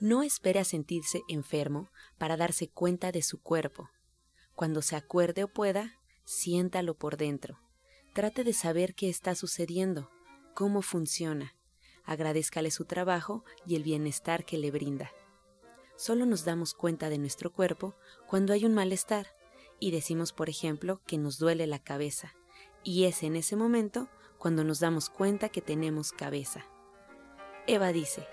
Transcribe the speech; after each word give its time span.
No 0.00 0.22
espere 0.22 0.60
a 0.60 0.64
sentirse 0.64 1.22
enfermo 1.28 1.90
para 2.16 2.38
darse 2.38 2.68
cuenta 2.68 3.12
de 3.12 3.20
su 3.20 3.42
cuerpo. 3.42 3.90
Cuando 4.54 4.80
se 4.80 4.96
acuerde 4.96 5.44
o 5.44 5.48
pueda, 5.48 6.00
siéntalo 6.24 6.94
por 6.94 7.18
dentro. 7.18 7.60
Trate 8.14 8.42
de 8.42 8.54
saber 8.54 8.94
qué 8.94 9.10
está 9.10 9.34
sucediendo, 9.34 10.10
cómo 10.54 10.80
funciona. 10.80 11.54
Agradezcale 12.04 12.70
su 12.70 12.86
trabajo 12.86 13.44
y 13.66 13.76
el 13.76 13.82
bienestar 13.82 14.46
que 14.46 14.56
le 14.56 14.70
brinda. 14.70 15.10
Solo 15.96 16.24
nos 16.24 16.46
damos 16.46 16.72
cuenta 16.72 17.10
de 17.10 17.18
nuestro 17.18 17.52
cuerpo 17.52 17.94
cuando 18.26 18.54
hay 18.54 18.64
un 18.64 18.72
malestar 18.72 19.26
y 19.78 19.90
decimos, 19.90 20.32
por 20.32 20.48
ejemplo, 20.48 21.02
que 21.06 21.18
nos 21.18 21.38
duele 21.38 21.66
la 21.66 21.78
cabeza. 21.78 22.34
Y 22.82 23.04
es 23.04 23.22
en 23.22 23.36
ese 23.36 23.54
momento 23.54 24.08
cuando 24.38 24.64
nos 24.64 24.80
damos 24.80 25.10
cuenta 25.10 25.50
que 25.50 25.60
tenemos 25.60 26.12
cabeza. 26.12 26.64
Eva 27.66 27.92
dice, 27.92 28.26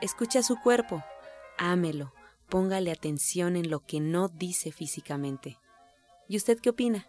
escucha 0.00 0.42
su 0.42 0.56
cuerpo, 0.60 1.02
ámelo, 1.58 2.12
póngale 2.48 2.90
atención 2.90 3.56
en 3.56 3.70
lo 3.70 3.80
que 3.80 4.00
no 4.00 4.28
dice 4.28 4.72
físicamente. 4.72 5.58
¿Y 6.28 6.36
usted 6.36 6.58
qué 6.60 6.70
opina? 6.70 7.06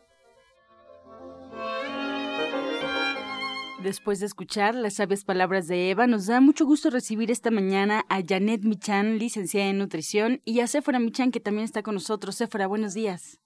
Después 3.81 4.19
de 4.19 4.25
escuchar 4.25 4.73
las 4.73 4.95
sabias 4.95 5.23
palabras 5.23 5.67
de 5.67 5.91
Eva, 5.91 6.07
nos 6.07 6.25
da 6.25 6.41
mucho 6.41 6.65
gusto 6.65 6.89
recibir 6.89 7.29
esta 7.29 7.51
mañana 7.51 8.05
a 8.09 8.21
Janet 8.27 8.63
Michan, 8.63 9.19
licenciada 9.19 9.69
en 9.69 9.77
nutrición, 9.77 10.41
y 10.45 10.61
a 10.61 10.67
Sephora 10.67 10.99
Michan, 10.99 11.31
que 11.31 11.39
también 11.39 11.65
está 11.65 11.83
con 11.83 11.93
nosotros. 11.93 12.35
Sephora, 12.35 12.67
buenos 12.67 12.95
días. 12.95 13.39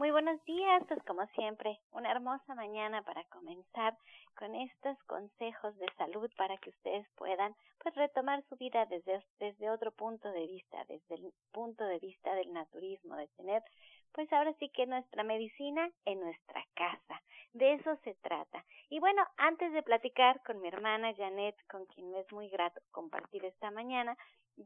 Muy 0.00 0.12
buenos 0.12 0.42
días, 0.46 0.82
pues 0.88 0.98
como 1.02 1.26
siempre, 1.34 1.78
una 1.92 2.10
hermosa 2.10 2.54
mañana 2.54 3.02
para 3.02 3.22
comenzar 3.24 3.98
con 4.34 4.54
estos 4.54 4.96
consejos 5.04 5.76
de 5.76 5.84
salud 5.98 6.30
para 6.38 6.56
que 6.56 6.70
ustedes 6.70 7.06
puedan 7.16 7.54
pues 7.82 7.94
retomar 7.96 8.42
su 8.48 8.56
vida 8.56 8.86
desde, 8.86 9.22
desde 9.38 9.68
otro 9.68 9.92
punto 9.92 10.32
de 10.32 10.46
vista, 10.46 10.78
desde 10.88 11.16
el 11.16 11.34
punto 11.52 11.84
de 11.84 11.98
vista 11.98 12.34
del 12.34 12.50
naturismo, 12.50 13.14
de 13.14 13.28
tener 13.36 13.62
pues 14.12 14.32
ahora 14.32 14.54
sí 14.54 14.70
que 14.70 14.86
nuestra 14.86 15.22
medicina 15.22 15.90
en 16.06 16.20
nuestra 16.20 16.64
casa. 16.72 17.20
De 17.52 17.74
eso 17.74 17.94
se 17.96 18.14
trata. 18.22 18.64
Y 18.88 19.00
bueno, 19.00 19.22
antes 19.36 19.70
de 19.74 19.82
platicar 19.82 20.42
con 20.44 20.62
mi 20.62 20.68
hermana 20.68 21.12
Janet, 21.14 21.56
con 21.68 21.84
quien 21.84 22.10
me 22.10 22.20
es 22.20 22.32
muy 22.32 22.48
grato 22.48 22.80
compartir 22.90 23.44
esta 23.44 23.70
mañana, 23.70 24.16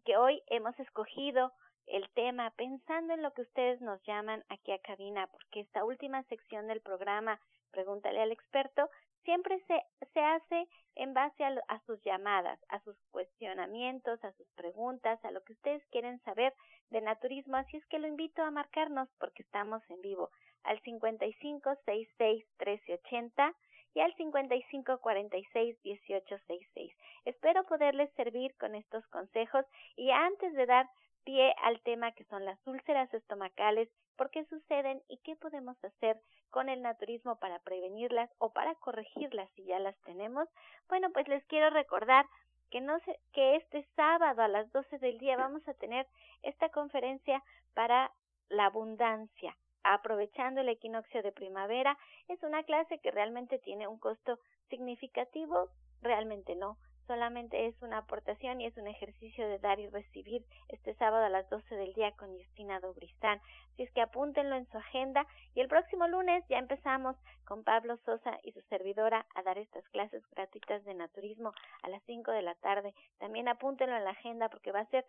que 0.04 0.16
hoy 0.16 0.40
hemos 0.46 0.78
escogido 0.78 1.50
el 1.86 2.08
tema 2.10 2.50
pensando 2.56 3.14
en 3.14 3.22
lo 3.22 3.32
que 3.32 3.42
ustedes 3.42 3.80
nos 3.80 4.02
llaman 4.04 4.44
aquí 4.48 4.72
a 4.72 4.78
cabina, 4.78 5.26
porque 5.28 5.60
esta 5.60 5.84
última 5.84 6.22
sección 6.24 6.66
del 6.66 6.80
programa, 6.80 7.40
Pregúntale 7.70 8.20
al 8.22 8.30
experto, 8.30 8.88
siempre 9.24 9.60
se, 9.66 9.82
se 10.12 10.20
hace 10.20 10.68
en 10.94 11.12
base 11.12 11.44
a, 11.44 11.60
a, 11.66 11.80
sus 11.86 12.00
llamadas, 12.04 12.60
a 12.68 12.78
sus 12.80 12.96
cuestionamientos, 13.10 14.22
a 14.22 14.32
sus 14.34 14.46
preguntas, 14.54 15.18
a 15.24 15.32
lo 15.32 15.42
que 15.42 15.54
ustedes 15.54 15.84
quieren 15.90 16.20
saber 16.20 16.54
de 16.90 17.00
naturismo. 17.00 17.56
Así 17.56 17.76
es 17.76 17.86
que 17.86 17.98
lo 17.98 18.06
invito 18.06 18.42
a 18.42 18.50
marcarnos 18.52 19.08
porque 19.18 19.42
estamos 19.42 19.82
en 19.90 20.00
vivo 20.02 20.30
al 20.62 20.80
55 20.82 21.74
66 21.84 22.44
1380 22.58 23.54
y 23.94 24.00
al 24.00 24.14
55 24.14 24.98
46 24.98 25.76
1866. 25.84 26.92
Espero 27.24 27.64
poderles 27.64 28.12
servir 28.14 28.54
con 28.56 28.74
estos 28.74 29.06
consejos 29.08 29.64
y 29.96 30.10
antes 30.10 30.52
de 30.54 30.66
dar 30.66 30.88
pie 31.24 31.54
al 31.62 31.80
tema 31.82 32.12
que 32.12 32.24
son 32.24 32.44
las 32.44 32.58
úlceras 32.66 33.12
estomacales, 33.12 33.88
por 34.16 34.30
qué 34.30 34.44
suceden 34.46 35.02
y 35.08 35.18
qué 35.18 35.36
podemos 35.36 35.82
hacer 35.84 36.20
con 36.50 36.68
el 36.68 36.82
naturismo 36.82 37.36
para 37.36 37.58
prevenirlas 37.60 38.30
o 38.38 38.52
para 38.52 38.74
corregirlas 38.76 39.50
si 39.56 39.64
ya 39.64 39.78
las 39.78 39.96
tenemos. 40.02 40.48
Bueno, 40.88 41.10
pues 41.12 41.26
les 41.28 41.44
quiero 41.46 41.70
recordar 41.70 42.26
que 42.70 42.80
no 42.80 42.98
que 43.32 43.56
este 43.56 43.86
sábado 43.96 44.42
a 44.42 44.48
las 44.48 44.70
12 44.72 44.98
del 44.98 45.18
día 45.18 45.36
vamos 45.36 45.66
a 45.68 45.74
tener 45.74 46.06
esta 46.42 46.68
conferencia 46.70 47.42
para 47.74 48.12
la 48.48 48.66
abundancia, 48.66 49.56
aprovechando 49.82 50.60
el 50.60 50.68
equinoccio 50.68 51.22
de 51.22 51.32
primavera. 51.32 51.98
Es 52.28 52.42
una 52.42 52.62
clase 52.64 52.98
que 52.98 53.10
realmente 53.10 53.58
tiene 53.58 53.88
un 53.88 53.98
costo 53.98 54.38
significativo, 54.68 55.68
realmente 56.02 56.54
no, 56.54 56.78
solamente 57.06 57.66
es 57.66 57.74
una 57.82 57.98
aportación 57.98 58.60
y 58.60 58.66
es 58.66 58.76
un 58.76 58.86
ejercicio 58.86 59.48
de 59.48 59.58
dar 59.58 59.78
y 59.80 59.88
recibir 59.88 60.44
este 60.68 60.94
sábado 60.94 61.24
a 61.24 61.28
las 61.28 61.48
12 61.50 61.74
del 61.74 61.92
día 61.94 62.12
con 62.12 62.36
Justina 62.36 62.80
Dobristán. 62.80 63.40
Así 63.72 63.82
es 63.82 63.90
que 63.92 64.00
apúntenlo 64.00 64.56
en 64.56 64.66
su 64.70 64.78
agenda 64.78 65.26
y 65.54 65.60
el 65.60 65.68
próximo 65.68 66.06
lunes 66.08 66.44
ya 66.48 66.58
empezamos 66.58 67.16
con 67.44 67.64
Pablo 67.64 67.96
Sosa 68.04 68.38
y 68.42 68.52
su 68.52 68.60
servidora 68.62 69.26
a 69.34 69.42
dar 69.42 69.58
estas 69.58 69.86
clases 69.88 70.22
gratuitas 70.30 70.84
de 70.84 70.94
naturismo 70.94 71.52
a 71.82 71.88
las 71.88 72.02
5 72.04 72.30
de 72.30 72.42
la 72.42 72.54
tarde. 72.56 72.94
También 73.18 73.48
apúntenlo 73.48 73.96
en 73.96 74.04
la 74.04 74.10
agenda 74.10 74.48
porque 74.48 74.72
va 74.72 74.80
a 74.80 74.90
ser 74.90 75.04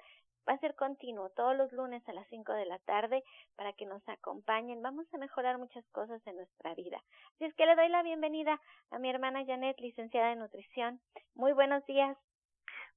va 0.47 0.53
a 0.53 0.59
ser 0.59 0.75
continuo 0.75 1.29
todos 1.31 1.55
los 1.55 1.71
lunes 1.71 2.07
a 2.07 2.13
las 2.13 2.27
5 2.29 2.53
de 2.53 2.65
la 2.65 2.79
tarde 2.79 3.23
para 3.55 3.73
que 3.73 3.85
nos 3.85 4.07
acompañen. 4.07 4.81
Vamos 4.81 5.05
a 5.13 5.17
mejorar 5.17 5.57
muchas 5.57 5.85
cosas 5.89 6.25
en 6.27 6.35
nuestra 6.37 6.75
vida. 6.75 7.01
Así 7.35 7.45
es 7.45 7.53
que 7.55 7.65
le 7.65 7.75
doy 7.75 7.89
la 7.89 8.03
bienvenida 8.03 8.59
a 8.91 8.99
mi 8.99 9.09
hermana 9.09 9.45
Janet, 9.45 9.79
licenciada 9.79 10.31
en 10.31 10.39
nutrición. 10.39 10.99
Muy 11.33 11.53
buenos 11.53 11.85
días. 11.85 12.17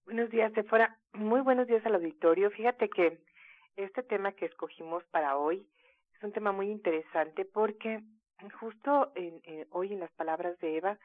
Buenos 0.05 0.31
días, 0.31 0.53
Sephora. 0.55 0.99
Muy 1.13 1.41
buenos 1.41 1.67
días 1.67 1.85
al 1.85 1.95
auditorio. 1.95 2.51
Fíjate 2.51 2.89
que 2.89 3.19
este 3.77 4.03
tema 4.03 4.33
que 4.33 4.47
escogimos 4.47 5.05
para 5.07 5.37
hoy 5.37 5.69
es 6.17 6.23
un 6.23 6.33
tema 6.33 6.53
muy 6.53 6.71
interesante 6.71 7.45
porque 7.45 8.03
justo 8.59 9.13
en, 9.15 9.41
hoy 9.71 9.93
en 9.93 10.01
las 10.01 10.11
palabras 10.13 10.59
de 10.61 10.77
Eva, 10.77 10.99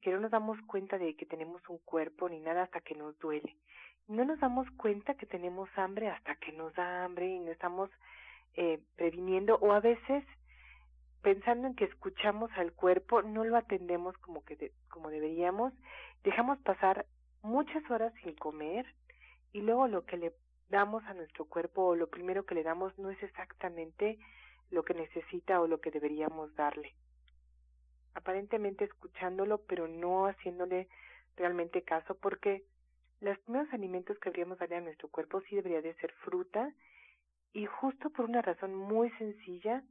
que 0.00 0.10
no 0.10 0.20
nos 0.20 0.30
damos 0.30 0.58
cuenta 0.62 0.98
de 0.98 1.16
que 1.16 1.26
tenemos 1.26 1.60
un 1.68 1.78
cuerpo 1.78 2.28
ni 2.28 2.40
nada 2.40 2.62
hasta 2.62 2.80
que 2.80 2.94
nos 2.94 3.18
duele. 3.18 3.56
No 4.08 4.24
nos 4.24 4.40
damos 4.40 4.68
cuenta 4.72 5.14
que 5.14 5.26
tenemos 5.26 5.68
hambre 5.76 6.08
hasta 6.08 6.34
que 6.36 6.52
nos 6.52 6.74
da 6.74 7.04
hambre 7.04 7.28
y 7.28 7.38
no 7.40 7.50
estamos 7.50 7.90
eh, 8.54 8.80
previniendo 8.96 9.56
o 9.56 9.72
a 9.72 9.80
veces 9.80 10.24
pensando 11.22 11.68
en 11.68 11.74
que 11.74 11.84
escuchamos 11.84 12.50
al 12.56 12.72
cuerpo 12.72 13.22
no 13.22 13.44
lo 13.44 13.56
atendemos 13.56 14.16
como 14.18 14.44
que 14.44 14.72
como 14.88 15.10
deberíamos 15.10 15.72
dejamos 16.24 16.58
pasar 16.60 17.06
muchas 17.42 17.88
horas 17.90 18.12
sin 18.22 18.34
comer 18.34 18.86
y 19.52 19.60
luego 19.60 19.88
lo 19.88 20.04
que 20.06 20.16
le 20.16 20.32
damos 20.68 21.04
a 21.04 21.14
nuestro 21.14 21.44
cuerpo 21.46 21.86
o 21.86 21.96
lo 21.96 22.08
primero 22.08 22.44
que 22.44 22.54
le 22.54 22.62
damos 22.62 22.96
no 22.98 23.10
es 23.10 23.22
exactamente 23.22 24.18
lo 24.70 24.84
que 24.84 24.94
necesita 24.94 25.60
o 25.60 25.66
lo 25.66 25.80
que 25.80 25.90
deberíamos 25.90 26.54
darle. 26.54 26.94
Aparentemente 28.14 28.84
escuchándolo, 28.84 29.62
pero 29.66 29.88
no 29.88 30.26
haciéndole 30.26 30.88
realmente 31.36 31.82
caso, 31.82 32.16
porque 32.16 32.64
los 33.20 33.38
primeros 33.40 33.72
alimentos 33.72 34.18
que 34.18 34.30
deberíamos 34.30 34.58
darle 34.58 34.76
a 34.76 34.80
nuestro 34.80 35.08
cuerpo 35.08 35.40
sí 35.42 35.56
debería 35.56 35.82
de 35.82 35.94
ser 35.94 36.12
fruta, 36.24 36.72
y 37.52 37.66
justo 37.66 38.10
por 38.10 38.26
una 38.26 38.42
razón 38.42 38.74
muy 38.74 39.10
sencilla, 39.12 39.82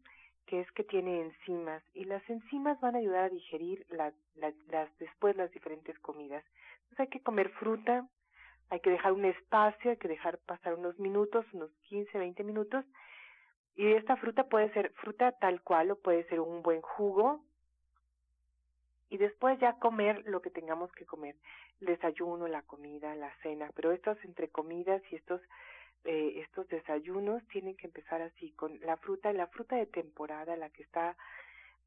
que 0.46 0.62
es 0.62 0.72
que 0.72 0.84
tiene 0.84 1.22
enzimas, 1.22 1.84
y 1.94 2.06
las 2.06 2.28
enzimas 2.30 2.80
van 2.80 2.96
a 2.96 3.00
ayudar 3.00 3.26
a 3.26 3.30
digerir 3.30 3.86
la, 3.90 4.14
las 4.36 4.98
después 4.98 5.36
las 5.36 5.52
diferentes 5.52 6.00
comidas. 6.00 6.44
Entonces 6.84 7.00
hay 7.02 7.08
que 7.08 7.22
comer 7.22 7.50
fruta, 7.50 8.08
hay 8.70 8.80
que 8.80 8.90
dejar 8.90 9.12
un 9.12 9.26
espacio, 9.26 9.92
hay 9.92 9.98
que 9.98 10.08
dejar 10.08 10.38
pasar 10.40 10.76
unos 10.76 10.98
minutos, 11.00 11.46
unos 11.54 11.72
15, 11.90 12.18
20 12.18 12.44
minutos, 12.44 12.86
y 13.76 13.94
esta 13.94 14.18
fruta 14.18 14.48
puede 14.48 14.74
ser 14.74 14.92
fruta 14.94 15.34
tal 15.34 15.62
cual 15.62 15.92
o 15.92 16.00
puede 16.00 16.24
ser 16.30 16.40
un 16.40 16.64
buen 16.64 16.82
jugo. 16.82 17.44
Después 19.18 19.60
ya 19.60 19.80
comer 19.80 20.24
lo 20.26 20.42
que 20.42 20.50
tengamos 20.50 20.92
que 20.94 21.06
comer, 21.06 21.36
el 21.82 21.88
desayuno, 21.88 22.48
la 22.48 22.62
comida, 22.62 23.16
la 23.16 23.34
cena, 23.42 23.70
pero 23.76 23.92
estos 23.92 24.18
entre 24.24 24.50
comidas 24.50 25.02
y 25.12 25.16
estos 25.16 25.42
eh, 26.04 26.40
estos 26.42 26.68
desayunos 26.70 27.46
tienen 27.48 27.76
que 27.76 27.88
empezar 27.88 28.22
así, 28.22 28.52
con 28.52 28.80
la 28.82 28.96
fruta, 28.98 29.34
la 29.34 29.48
fruta 29.48 29.76
de 29.76 29.88
temporada, 29.88 30.56
la 30.56 30.70
que 30.70 30.84
está 30.84 31.18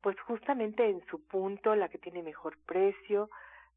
pues 0.02 0.18
justamente 0.20 0.88
en 0.88 1.04
su 1.06 1.24
punto, 1.26 1.74
la 1.74 1.88
que 1.88 1.98
tiene 1.98 2.22
mejor 2.22 2.58
precio, 2.66 3.30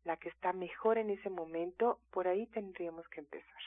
la 0.03 0.17
que 0.17 0.29
está 0.29 0.53
mejor 0.53 0.97
en 0.97 1.09
ese 1.09 1.29
momento, 1.29 1.99
por 2.11 2.27
ahí 2.27 2.45
tendríamos 2.47 3.07
que 3.09 3.21
empezar. 3.21 3.61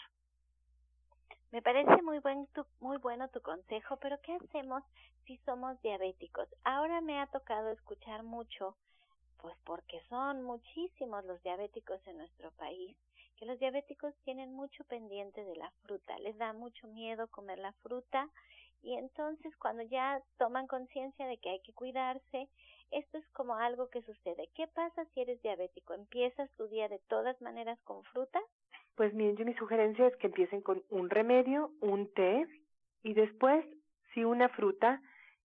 Me 1.53 1.63
parece 1.63 2.03
muy, 2.03 2.19
buen 2.19 2.47
tu, 2.49 2.67
muy 2.81 2.99
bueno 2.99 3.29
tu 3.29 3.41
consejo, 3.41 3.97
pero 3.97 4.21
¿qué 4.21 4.33
hacemos 4.35 4.83
si 5.25 5.39
somos 5.39 5.81
diabéticos? 5.81 6.49
Ahora 6.65 7.01
me 7.01 7.21
ha 7.21 7.27
tocado 7.29 7.71
escuchar 7.71 8.23
mucho, 8.23 8.77
pues 9.41 9.57
porque 9.65 10.01
son 10.09 10.43
muchísimos 10.43 11.25
los 11.25 11.43
diabéticos 11.43 12.01
en 12.07 12.19
nuestro 12.19 12.51
país, 12.53 12.97
que 13.37 13.47
los 13.47 13.59
diabéticos 13.59 14.15
tienen 14.25 14.53
mucho 14.53 14.85
pendiente 14.85 15.45
de 15.45 15.57
la 15.57 15.71
fruta, 15.83 16.19
les 16.21 16.37
da 16.39 16.53
mucho 16.53 16.87
miedo 16.89 17.29
comer 17.29 17.59
la 17.59 17.73
fruta 17.75 18.29
y 18.83 18.95
entonces 18.95 19.55
cuando 19.57 19.83
ya 19.83 20.23
toman 20.39 20.67
conciencia 20.67 21.27
de 21.27 21.39
que 21.39 21.51
hay 21.51 21.61
que 21.61 21.73
cuidarse, 21.73 22.49
esto 22.91 23.19
es 23.19 23.29
como 23.31 23.57
algo 23.57 23.89
que 23.91 24.03
sucede. 24.03 24.49
¿Qué 24.55 24.69
pasa 24.69 25.05
si 25.07 25.21
eres 25.21 25.43
diabético? 25.43 25.95
¿Empiezas 25.95 26.51
tu 26.53 26.69
día 26.69 26.89
de 26.89 27.01
todas 27.09 27.41
maneras 27.41 27.81
con 27.83 28.05
fruta? 28.05 28.41
Pues 28.95 29.13
miren, 29.13 29.37
yo 29.37 29.45
mi 29.45 29.55
sugerencia 29.55 30.07
es 30.07 30.17
que 30.17 30.29
empiecen 30.29 30.63
con 30.63 30.83
un 30.91 31.11
remedio, 31.11 31.73
un 31.81 32.13
té 32.15 32.47
y 33.03 33.15
después 33.15 33.65
si 34.15 34.25
una 34.25 34.49
fruta 34.51 35.03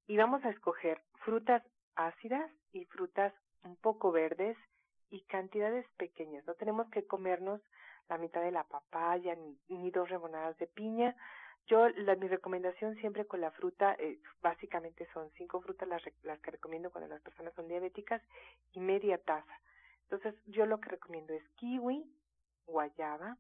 y 0.08 0.18
vamos 0.18 0.44
a 0.46 0.50
escoger 0.50 1.02
frutas 1.26 1.64
ácidas 1.96 2.50
y 2.72 2.86
frutas 2.86 3.34
un 3.64 3.76
poco 3.78 4.12
verdes 4.12 4.58
y 5.10 5.22
cantidades 5.22 5.86
pequeñas. 5.98 6.46
No 6.46 6.54
tenemos 6.56 6.90
que 6.90 7.06
comernos 7.06 7.62
la 8.10 8.18
mitad 8.18 8.42
de 8.42 8.52
la 8.52 8.64
papaya 8.64 9.36
ni, 9.70 9.92
dos 9.92 10.10
rebanadas 10.10 10.58
de 10.58 10.68
piña. 10.68 11.16
Yo, 11.68 11.90
la, 11.90 12.16
mi 12.16 12.28
recomendación 12.28 12.96
siempre 12.96 13.26
con 13.26 13.42
la 13.42 13.52
fruta, 13.52 13.96
eh, 14.00 14.20
básicamente 14.42 15.08
son 15.14 15.30
cinco 15.38 15.62
frutas 15.62 15.88
las, 15.88 16.02
las 16.24 16.40
que 16.40 16.52
recomiendo 16.52 16.92
cuando 16.92 17.10
las 17.10 17.22
personas 17.22 17.54
son 17.54 17.68
diabéticas 17.68 18.22
y 18.74 18.80
media 18.80 19.18
taza. 19.18 19.60
Entonces, 20.04 20.36
yo 20.48 20.66
lo 20.66 20.80
que 20.80 20.90
recomiendo 20.90 21.34
es 21.34 21.48
kiwi, 21.56 22.06
guayaba, 22.66 23.38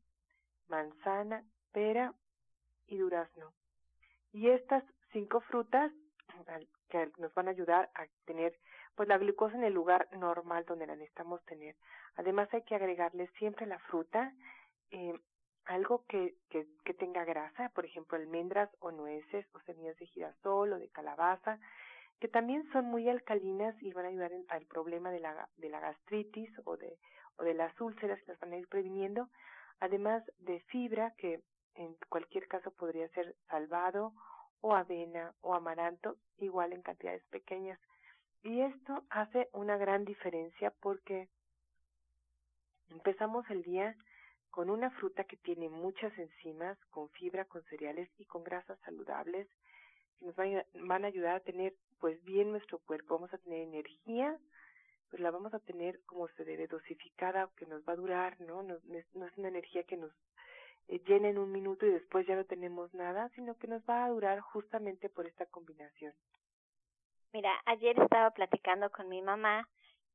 manzana, 0.67 1.43
pera 1.71 2.13
y 2.87 2.97
durazno. 2.97 3.53
Y 4.31 4.49
estas 4.49 4.83
cinco 5.11 5.41
frutas 5.41 5.91
que 6.89 7.11
nos 7.17 7.33
van 7.33 7.47
a 7.47 7.51
ayudar 7.51 7.89
a 7.95 8.05
tener 8.25 8.57
pues 8.95 9.07
la 9.07 9.17
glucosa 9.17 9.55
en 9.55 9.63
el 9.63 9.73
lugar 9.73 10.07
normal 10.17 10.65
donde 10.65 10.87
la 10.87 10.95
necesitamos 10.95 11.43
tener. 11.45 11.75
Además 12.15 12.49
hay 12.53 12.63
que 12.63 12.75
agregarle 12.75 13.27
siempre 13.37 13.65
la 13.65 13.79
fruta, 13.79 14.33
eh, 14.91 15.13
algo 15.65 16.03
que, 16.07 16.35
que, 16.49 16.93
tenga 16.93 17.23
grasa, 17.23 17.69
por 17.69 17.85
ejemplo 17.85 18.17
almendras 18.17 18.69
o 18.79 18.91
nueces 18.91 19.45
o 19.53 19.59
semillas 19.61 19.97
de 19.97 20.05
girasol 20.07 20.73
o 20.73 20.79
de 20.79 20.89
calabaza, 20.89 21.59
que 22.19 22.27
también 22.27 22.69
son 22.71 22.85
muy 22.85 23.09
alcalinas 23.09 23.75
y 23.81 23.93
van 23.93 24.05
a 24.05 24.09
ayudar 24.09 24.31
al 24.49 24.65
problema 24.65 25.11
de 25.11 25.19
la, 25.19 25.49
de 25.57 25.69
la 25.69 25.79
gastritis 25.79 26.51
o 26.65 26.77
de, 26.77 26.97
o 27.37 27.43
de 27.43 27.53
las 27.53 27.79
úlceras, 27.79 28.19
las 28.27 28.39
van 28.39 28.53
a 28.53 28.57
ir 28.57 28.67
previniendo, 28.67 29.29
además 29.79 30.23
de 30.39 30.59
fibra 30.61 31.13
que 31.17 31.41
en 31.75 31.95
cualquier 32.09 32.47
caso 32.47 32.71
podría 32.71 33.07
ser 33.09 33.35
salvado 33.49 34.13
o 34.61 34.75
avena 34.75 35.33
o 35.41 35.55
amaranto, 35.55 36.17
igual 36.37 36.73
en 36.73 36.81
cantidades 36.81 37.23
pequeñas. 37.27 37.79
Y 38.43 38.61
esto 38.61 39.03
hace 39.09 39.49
una 39.53 39.77
gran 39.77 40.03
diferencia 40.03 40.73
porque 40.81 41.27
empezamos 42.89 43.49
el 43.49 43.61
día 43.63 43.95
con 44.49 44.69
una 44.69 44.89
fruta 44.91 45.23
que 45.23 45.37
tiene 45.37 45.69
muchas 45.69 46.17
enzimas, 46.17 46.77
con 46.89 47.09
fibra, 47.09 47.45
con 47.45 47.63
cereales 47.65 48.09
y 48.17 48.25
con 48.25 48.43
grasas 48.43 48.79
saludables 48.79 49.47
que 50.19 50.25
nos 50.25 50.35
van 50.35 51.05
a 51.05 51.07
ayudar 51.07 51.35
a 51.35 51.39
tener 51.39 51.73
pues 51.99 52.23
bien 52.23 52.51
nuestro 52.51 52.79
cuerpo. 52.79 53.15
Vamos 53.15 53.33
a 53.33 53.37
tener 53.37 53.61
energía, 53.61 54.37
pues 55.09 55.21
la 55.21 55.31
vamos 55.31 55.53
a 55.53 55.59
tener 55.59 55.99
como 56.05 56.27
se 56.29 56.43
debe, 56.43 56.67
dosificada, 56.67 57.49
que 57.57 57.65
nos 57.65 57.81
va 57.87 57.93
a 57.93 57.97
durar, 57.97 58.39
¿no? 58.41 58.63
No, 58.63 58.75
es 58.75 59.05
una 59.37 59.47
energía 59.47 59.83
que 59.83 59.97
nos 59.97 60.11
eh, 60.87 60.99
llena 61.05 61.29
en 61.29 61.37
un 61.37 61.51
minuto 61.51 61.85
y 61.85 61.91
después 61.91 62.27
ya 62.27 62.35
no 62.35 62.45
tenemos 62.45 62.93
nada, 62.93 63.29
sino 63.35 63.55
que 63.55 63.67
nos 63.67 63.81
va 63.83 64.05
a 64.05 64.09
durar 64.09 64.39
justamente 64.39 65.09
por 65.09 65.25
esta 65.27 65.45
combinación. 65.45 66.13
Mira, 67.33 67.61
ayer 67.65 67.97
estaba 67.99 68.31
platicando 68.31 68.89
con 68.91 69.07
mi 69.07 69.21
mamá, 69.21 69.67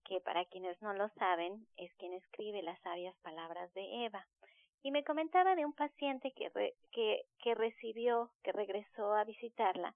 que 0.05 0.21
para 0.21 0.45
quienes 0.45 0.81
no 0.83 0.93
lo 0.93 1.09
saben, 1.19 1.67
es 1.77 1.93
quien 1.95 2.13
escribe 2.13 2.63
las 2.63 2.79
sabias 2.81 3.17
palabras 3.23 3.73
de 3.75 4.05
Eva. 4.05 4.27
Y 4.83 4.91
me 4.91 5.03
comentaba 5.03 5.55
de 5.55 5.65
un 5.65 5.73
paciente 5.73 6.33
que, 6.33 6.51
que, 6.93 7.27
que 7.43 7.55
recibió, 7.55 8.31
que 8.43 8.53
regresó 8.53 9.15
a 9.15 9.25
visitarla, 9.25 9.95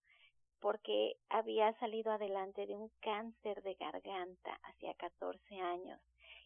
porque 0.61 1.17
había 1.29 1.73
salido 1.79 2.13
adelante 2.13 2.67
de 2.67 2.77
un 2.77 2.91
cáncer 3.01 3.63
de 3.63 3.75
garganta 3.75 4.59
hacía 4.63 4.95
14 4.95 5.61
años 5.61 6.01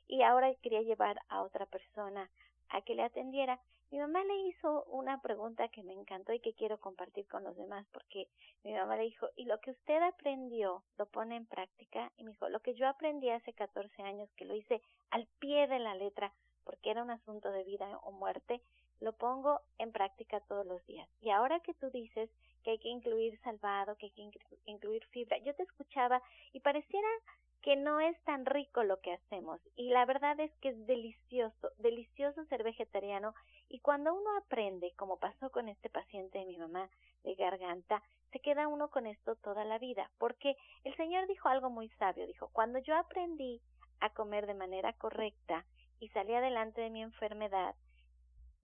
y 0.06 0.22
ahora 0.22 0.54
quería 0.62 0.82
llevar 0.82 1.20
a 1.28 1.42
otra 1.42 1.66
persona 1.66 2.30
a 2.68 2.80
que 2.82 2.94
le 2.94 3.02
atendiera 3.02 3.60
mi 3.94 4.00
mamá 4.00 4.24
le 4.24 4.48
hizo 4.48 4.82
una 4.86 5.22
pregunta 5.22 5.68
que 5.68 5.84
me 5.84 5.92
encantó 5.92 6.32
y 6.32 6.40
que 6.40 6.52
quiero 6.52 6.80
compartir 6.80 7.28
con 7.28 7.44
los 7.44 7.56
demás 7.56 7.86
porque 7.92 8.26
mi 8.64 8.72
mamá 8.72 8.96
le 8.96 9.04
dijo, 9.04 9.28
¿y 9.36 9.44
lo 9.44 9.60
que 9.60 9.70
usted 9.70 10.02
aprendió 10.02 10.82
lo 10.98 11.06
pone 11.06 11.36
en 11.36 11.46
práctica? 11.46 12.10
Y 12.16 12.24
me 12.24 12.32
dijo, 12.32 12.48
lo 12.48 12.58
que 12.58 12.74
yo 12.74 12.88
aprendí 12.88 13.30
hace 13.30 13.52
14 13.52 14.02
años, 14.02 14.28
que 14.32 14.46
lo 14.46 14.56
hice 14.56 14.82
al 15.10 15.28
pie 15.38 15.68
de 15.68 15.78
la 15.78 15.94
letra 15.94 16.32
porque 16.64 16.90
era 16.90 17.04
un 17.04 17.10
asunto 17.12 17.52
de 17.52 17.62
vida 17.62 18.00
o 18.02 18.10
muerte, 18.10 18.60
lo 18.98 19.12
pongo 19.12 19.60
en 19.78 19.92
práctica 19.92 20.40
todos 20.40 20.66
los 20.66 20.84
días. 20.86 21.08
Y 21.20 21.30
ahora 21.30 21.60
que 21.60 21.74
tú 21.74 21.88
dices 21.90 22.28
que 22.64 22.72
hay 22.72 22.78
que 22.80 22.88
incluir 22.88 23.38
salvado, 23.42 23.94
que 23.94 24.06
hay 24.06 24.12
que 24.12 24.28
incluir 24.66 25.04
fibra, 25.12 25.38
yo 25.38 25.54
te 25.54 25.62
escuchaba 25.62 26.20
y 26.52 26.58
pareciera 26.58 27.08
que 27.64 27.76
no 27.76 27.98
es 27.98 28.22
tan 28.24 28.44
rico 28.44 28.82
lo 28.82 29.00
que 29.00 29.14
hacemos 29.14 29.58
y 29.74 29.88
la 29.88 30.04
verdad 30.04 30.38
es 30.38 30.52
que 30.60 30.68
es 30.68 30.86
delicioso, 30.86 31.70
delicioso 31.78 32.44
ser 32.44 32.62
vegetariano 32.62 33.34
y 33.70 33.80
cuando 33.80 34.12
uno 34.12 34.36
aprende, 34.36 34.92
como 34.98 35.18
pasó 35.18 35.50
con 35.50 35.70
este 35.70 35.88
paciente 35.88 36.38
de 36.38 36.44
mi 36.44 36.58
mamá 36.58 36.90
de 37.22 37.34
garganta, 37.36 38.02
se 38.32 38.40
queda 38.40 38.68
uno 38.68 38.88
con 38.88 39.06
esto 39.06 39.36
toda 39.36 39.64
la 39.64 39.78
vida, 39.78 40.10
porque 40.18 40.56
el 40.84 40.94
Señor 40.96 41.26
dijo 41.26 41.48
algo 41.48 41.70
muy 41.70 41.88
sabio, 41.98 42.26
dijo, 42.26 42.50
cuando 42.52 42.80
yo 42.80 42.94
aprendí 42.98 43.62
a 44.00 44.10
comer 44.10 44.46
de 44.46 44.52
manera 44.52 44.92
correcta 44.92 45.64
y 46.00 46.08
salí 46.10 46.34
adelante 46.34 46.82
de 46.82 46.90
mi 46.90 47.00
enfermedad, 47.00 47.74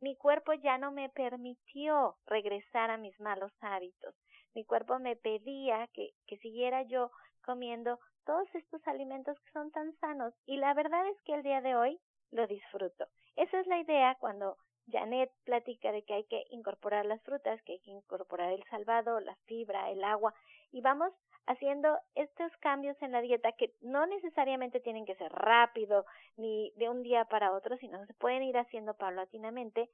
mi 0.02 0.14
cuerpo 0.14 0.52
ya 0.52 0.76
no 0.76 0.92
me 0.92 1.08
permitió 1.08 2.16
regresar 2.26 2.90
a 2.90 2.98
mis 2.98 3.18
malos 3.18 3.52
hábitos. 3.62 4.14
Mi 4.54 4.64
cuerpo 4.64 4.98
me 4.98 5.16
pedía 5.16 5.88
que, 5.94 6.10
que 6.26 6.36
siguiera 6.38 6.82
yo 6.82 7.10
comiendo 7.42 7.98
todos 8.24 8.48
estos 8.54 8.86
alimentos 8.86 9.38
que 9.40 9.52
son 9.52 9.70
tan 9.70 9.92
sanos 9.98 10.34
y 10.46 10.56
la 10.56 10.74
verdad 10.74 11.06
es 11.08 11.20
que 11.22 11.34
el 11.34 11.42
día 11.42 11.60
de 11.60 11.76
hoy 11.76 12.00
lo 12.30 12.46
disfruto. 12.46 13.06
Esa 13.36 13.60
es 13.60 13.66
la 13.66 13.78
idea 13.78 14.16
cuando 14.20 14.56
Janet 14.90 15.30
platica 15.44 15.92
de 15.92 16.02
que 16.02 16.14
hay 16.14 16.24
que 16.24 16.44
incorporar 16.50 17.06
las 17.06 17.22
frutas, 17.22 17.62
que 17.62 17.72
hay 17.72 17.80
que 17.80 17.90
incorporar 17.90 18.52
el 18.52 18.64
salvado, 18.64 19.20
la 19.20 19.36
fibra, 19.46 19.90
el 19.90 20.02
agua 20.04 20.34
y 20.72 20.80
vamos 20.80 21.12
haciendo 21.46 21.98
estos 22.14 22.52
cambios 22.58 23.00
en 23.02 23.12
la 23.12 23.20
dieta 23.20 23.52
que 23.52 23.72
no 23.80 24.06
necesariamente 24.06 24.80
tienen 24.80 25.04
que 25.06 25.16
ser 25.16 25.32
rápido 25.32 26.04
ni 26.36 26.72
de 26.76 26.88
un 26.88 27.02
día 27.02 27.24
para 27.24 27.52
otro, 27.52 27.76
sino 27.78 28.04
se 28.06 28.14
pueden 28.14 28.42
ir 28.42 28.56
haciendo 28.56 28.94
paulatinamente 28.94 29.90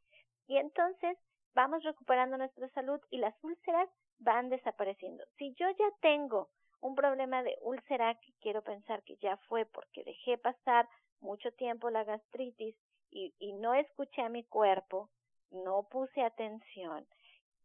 y 0.47 0.59
entonces 0.59 1.19
vamos 1.55 1.83
recuperando 1.83 2.37
nuestra 2.37 2.69
salud 2.71 3.01
y 3.11 3.19
las 3.19 3.35
úlceras 3.43 3.89
van 4.19 4.49
desapareciendo. 4.49 5.25
Si 5.39 5.55
yo 5.55 5.69
ya 5.71 5.91
tengo 6.01 6.51
un 6.87 6.95
problema 6.95 7.43
de 7.43 7.57
úlcera 7.63 8.15
que 8.15 8.33
quiero 8.41 8.63
pensar 8.63 9.03
que 9.03 9.17
ya 9.17 9.37
fue 9.49 9.65
porque 9.67 10.05
dejé 10.05 10.39
pasar 10.39 10.89
mucho 11.21 11.51
tiempo 11.53 11.91
la 11.91 12.05
gastritis 12.05 12.77
y, 13.11 13.35
y 13.39 13.53
no 13.55 13.75
escuché 13.75 14.23
a 14.23 14.29
mi 14.29 14.45
cuerpo, 14.45 15.11
no 15.51 15.89
puse 15.91 16.23
atención, 16.23 17.07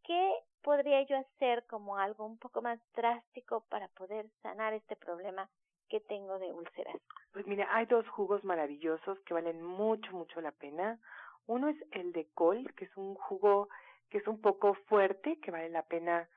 ¿qué 0.04 0.34
podría 0.62 1.02
yo 1.04 1.18
hacer 1.18 1.66
como 1.68 1.98
algo 1.98 2.26
un 2.26 2.38
poco 2.38 2.62
más 2.62 2.80
drástico 2.96 3.66
para 3.70 3.88
poder 3.90 4.30
sanar 4.42 4.74
este 4.74 4.96
problema 4.96 5.50
que 5.90 6.00
tengo 6.00 6.40
de 6.40 6.52
úlceras? 6.54 6.96
Pues 7.34 7.46
mira, 7.48 7.68
hay 7.76 7.86
dos 7.86 8.08
jugos 8.10 8.44
maravillosos 8.44 9.20
que 9.22 9.34
valen 9.34 9.62
mucho, 9.62 10.12
mucho 10.14 10.42
la 10.42 10.52
pena. 10.52 11.00
Uno 11.48 11.70
es 11.70 11.78
el 11.92 12.12
de 12.14 12.28
col, 12.34 12.74
que 12.76 12.86
es 12.86 12.98
un 12.98 13.16
jugo 13.16 13.70
que 14.10 14.20
es 14.20 14.28
un 14.28 14.42
poco 14.42 14.74
fuerte, 14.88 15.40
que 15.40 15.52
vale 15.52 15.70
la 15.70 15.84
pena 15.84 16.30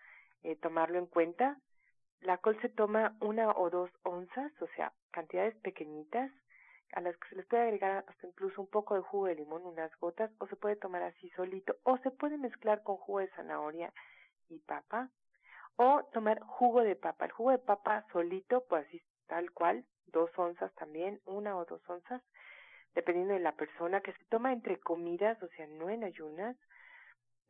eh, 0.42 0.56
tomarlo 0.56 0.98
en 0.98 1.06
cuenta. 1.06 1.58
La 2.24 2.38
col 2.38 2.58
se 2.62 2.70
toma 2.70 3.14
una 3.20 3.50
o 3.50 3.68
dos 3.68 3.90
onzas, 4.02 4.50
o 4.62 4.66
sea, 4.76 4.94
cantidades 5.10 5.54
pequeñitas, 5.56 6.32
a 6.94 7.02
las 7.02 7.14
que 7.18 7.28
se 7.28 7.36
les 7.36 7.46
puede 7.46 7.64
agregar 7.64 8.02
hasta 8.08 8.26
incluso 8.26 8.62
un 8.62 8.66
poco 8.68 8.94
de 8.94 9.02
jugo 9.02 9.26
de 9.26 9.34
limón, 9.34 9.66
unas 9.66 9.94
gotas, 10.00 10.30
o 10.38 10.46
se 10.46 10.56
puede 10.56 10.76
tomar 10.76 11.02
así 11.02 11.28
solito, 11.36 11.76
o 11.82 11.98
se 11.98 12.10
puede 12.10 12.38
mezclar 12.38 12.82
con 12.82 12.96
jugo 12.96 13.18
de 13.18 13.28
zanahoria 13.36 13.92
y 14.48 14.58
papa, 14.60 15.10
o 15.76 16.02
tomar 16.14 16.40
jugo 16.40 16.82
de 16.82 16.96
papa. 16.96 17.26
El 17.26 17.32
jugo 17.32 17.50
de 17.50 17.58
papa 17.58 18.06
solito, 18.10 18.64
pues 18.70 18.86
así 18.86 19.02
tal 19.26 19.52
cual, 19.52 19.84
dos 20.06 20.30
onzas 20.38 20.72
también, 20.76 21.20
una 21.26 21.58
o 21.58 21.66
dos 21.66 21.82
onzas, 21.90 22.22
dependiendo 22.94 23.34
de 23.34 23.40
la 23.40 23.52
persona, 23.52 24.00
que 24.00 24.12
se 24.12 24.24
toma 24.30 24.54
entre 24.54 24.80
comidas, 24.80 25.42
o 25.42 25.48
sea, 25.48 25.66
no 25.66 25.90
en 25.90 26.04
ayunas, 26.04 26.56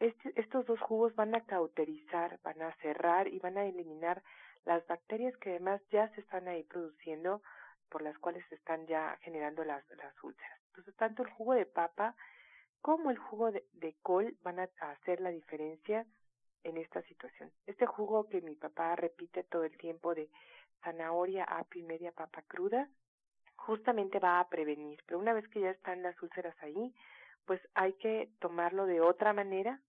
este, 0.01 0.33
estos 0.35 0.67
dos 0.67 0.81
jugos 0.81 1.15
van 1.15 1.37
a 1.37 1.45
cauterizar, 1.45 2.41
van 2.43 2.61
a 2.61 2.75
cerrar 2.83 3.29
y 3.29 3.39
van 3.39 3.57
a 3.57 3.67
eliminar 3.67 4.21
las 4.65 4.87
bacterias 4.87 5.37
que 5.39 5.51
además 5.51 5.81
ya 5.91 6.09
se 6.15 6.21
están 6.21 6.49
ahí 6.49 6.63
produciendo, 6.65 7.43
por 7.89 8.03
las 8.03 8.19
cuales 8.19 8.45
se 8.49 8.55
están 8.57 8.87
ya 8.87 9.17
generando 9.23 9.65
las, 9.65 9.85
las 9.91 10.25
úlceras. 10.25 10.61
Entonces, 10.69 10.95
tanto 10.97 11.23
el 11.23 11.31
jugo 11.31 11.55
de 11.55 11.67
papa 11.67 12.17
como 12.81 13.11
el 13.11 13.19
jugo 13.19 13.53
de, 13.53 13.65
de 13.75 13.95
col 14.03 14.37
van 14.43 14.61
a 14.61 14.69
hacer 14.81 15.21
la 15.21 15.31
diferencia 15.31 16.07
en 16.65 16.77
esta 16.79 17.03
situación. 17.03 17.51
Este 17.67 17.87
jugo 17.87 18.29
que 18.29 18.41
mi 18.41 18.57
papá 18.57 18.97
repite 18.97 19.45
todo 19.45 19.65
el 19.65 19.77
tiempo 19.77 20.15
de 20.15 20.29
zanahoria, 20.83 21.45
apio 21.45 21.83
y 21.83 21.87
media 21.87 22.13
papa 22.13 22.43
cruda, 22.49 22.89
justamente 23.57 24.19
va 24.19 24.41
a 24.41 24.49
prevenir. 24.49 25.03
Pero 25.07 25.19
una 25.19 25.33
vez 25.33 25.47
que 25.49 25.61
ya 25.61 25.71
están 25.71 26.03
las 26.03 26.21
úlceras 26.23 26.57
ahí, 26.63 26.95
pues 27.47 27.61
hay 27.75 27.93
que 27.95 28.31
tomarlo 28.41 28.87
de 28.87 29.01
otra 29.01 29.33
manera, 29.33 29.81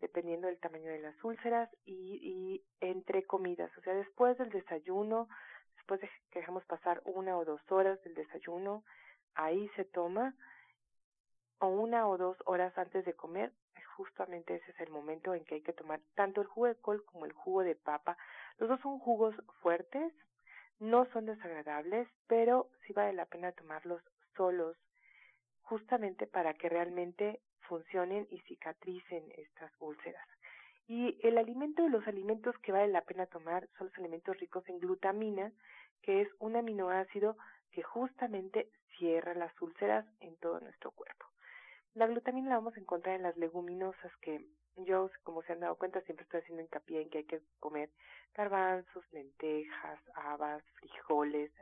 dependiendo 0.00 0.48
del 0.48 0.58
tamaño 0.58 0.90
de 0.90 1.00
las 1.00 1.24
úlceras 1.24 1.70
y, 1.84 2.62
entre 2.80 3.24
comidas, 3.24 3.70
o 3.78 3.80
sea, 3.82 3.94
después 3.94 4.36
del 4.38 4.50
desayuno, 4.50 5.28
después 5.76 6.00
de 6.00 6.10
que 6.30 6.40
dejamos 6.40 6.64
pasar 6.66 7.00
una 7.04 7.36
o 7.36 7.44
dos 7.44 7.60
horas 7.70 8.02
del 8.02 8.14
desayuno, 8.14 8.84
ahí 9.34 9.68
se 9.76 9.84
toma, 9.84 10.34
o 11.58 11.68
una 11.68 12.08
o 12.08 12.18
dos 12.18 12.36
horas 12.46 12.76
antes 12.76 13.04
de 13.04 13.14
comer, 13.14 13.52
justamente 13.96 14.56
ese 14.56 14.70
es 14.72 14.80
el 14.80 14.90
momento 14.90 15.34
en 15.34 15.44
que 15.44 15.56
hay 15.56 15.62
que 15.62 15.72
tomar 15.72 16.00
tanto 16.14 16.40
el 16.40 16.46
jugo 16.46 16.66
de 16.66 16.76
col 16.76 17.04
como 17.04 17.26
el 17.26 17.32
jugo 17.32 17.62
de 17.62 17.76
papa. 17.76 18.16
Los 18.58 18.68
dos 18.68 18.80
son 18.80 18.98
jugos 18.98 19.34
fuertes, 19.62 20.12
no 20.78 21.06
son 21.12 21.26
desagradables, 21.26 22.08
pero 22.26 22.70
sí 22.86 22.92
vale 22.92 23.12
la 23.12 23.26
pena 23.26 23.52
tomarlos 23.52 24.02
solos, 24.36 24.76
justamente 25.62 26.26
para 26.26 26.54
que 26.54 26.68
realmente 26.68 27.40
funcionen 27.68 28.26
y 28.30 28.40
cicatricen 28.40 29.24
estas 29.36 29.72
úlceras. 29.80 30.26
Y 30.86 31.18
el 31.26 31.38
alimento, 31.38 31.88
los 31.88 32.06
alimentos 32.06 32.56
que 32.58 32.72
vale 32.72 32.88
la 32.88 33.02
pena 33.02 33.26
tomar 33.26 33.68
son 33.78 33.88
los 33.88 33.98
alimentos 33.98 34.38
ricos 34.38 34.68
en 34.68 34.78
glutamina, 34.78 35.52
que 36.02 36.20
es 36.20 36.28
un 36.38 36.56
aminoácido 36.56 37.36
que 37.70 37.82
justamente 37.82 38.70
cierra 38.98 39.34
las 39.34 39.52
úlceras 39.62 40.06
en 40.20 40.36
todo 40.36 40.60
nuestro 40.60 40.90
cuerpo. 40.92 41.26
La 41.94 42.06
glutamina 42.06 42.50
la 42.50 42.56
vamos 42.56 42.76
a 42.76 42.80
encontrar 42.80 43.16
en 43.16 43.22
las 43.22 43.36
leguminosas 43.36 44.12
que 44.20 44.44
yo, 44.76 45.10
como 45.22 45.42
se 45.42 45.52
han 45.52 45.60
dado 45.60 45.76
cuenta, 45.76 46.00
siempre 46.02 46.24
estoy 46.24 46.40
haciendo 46.40 46.62
hincapié 46.62 47.02
en 47.02 47.10
que 47.10 47.18
hay 47.18 47.24
que 47.24 47.40
comer 47.60 47.90
garbanzos, 48.34 49.04
lentejas, 49.12 50.00
habas, 50.14 50.62
frijoles, 50.80 51.52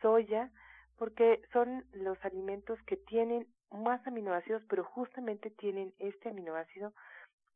soya, 0.00 0.50
porque 0.96 1.42
son 1.52 1.84
los 1.92 2.22
alimentos 2.24 2.80
que 2.86 2.96
tienen 2.96 3.46
más 3.70 4.04
aminoácidos, 4.06 4.62
pero 4.68 4.84
justamente 4.84 5.50
tienen 5.50 5.92
este 5.98 6.30
aminoácido 6.30 6.92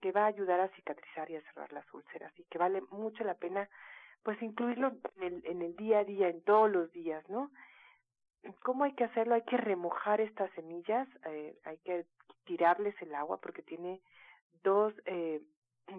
que 0.00 0.12
va 0.12 0.25
a 0.25 0.26
ayudar 0.26 0.61
a 0.61 0.69
cicatrizar 0.69 1.31
y 1.31 1.37
a 1.37 1.43
cerrar 1.43 1.73
las 1.73 1.93
úlceras 1.93 2.33
y 2.38 2.45
que 2.45 2.59
vale 2.59 2.81
mucho 2.90 3.25
la 3.25 3.35
pena 3.35 3.69
pues 4.23 4.40
incluirlo 4.43 4.93
en 5.17 5.23
el, 5.23 5.47
en 5.47 5.62
el 5.62 5.76
día 5.76 6.00
a 6.00 6.05
día, 6.05 6.29
en 6.29 6.43
todos 6.43 6.71
los 6.71 6.93
días, 6.93 7.26
¿no? 7.29 7.50
¿Cómo 8.62 8.85
hay 8.85 8.95
que 8.95 9.05
hacerlo? 9.05 9.35
Hay 9.35 9.43
que 9.43 9.57
remojar 9.57 10.21
estas 10.21 10.50
semillas, 10.52 11.09
eh, 11.26 11.59
hay 11.64 11.79
que 11.79 12.07
tirarles 12.45 12.95
el 13.02 13.14
agua 13.14 13.40
porque 13.40 13.62
tiene 13.62 14.00
dos, 14.62 14.95
eh, 15.07 15.40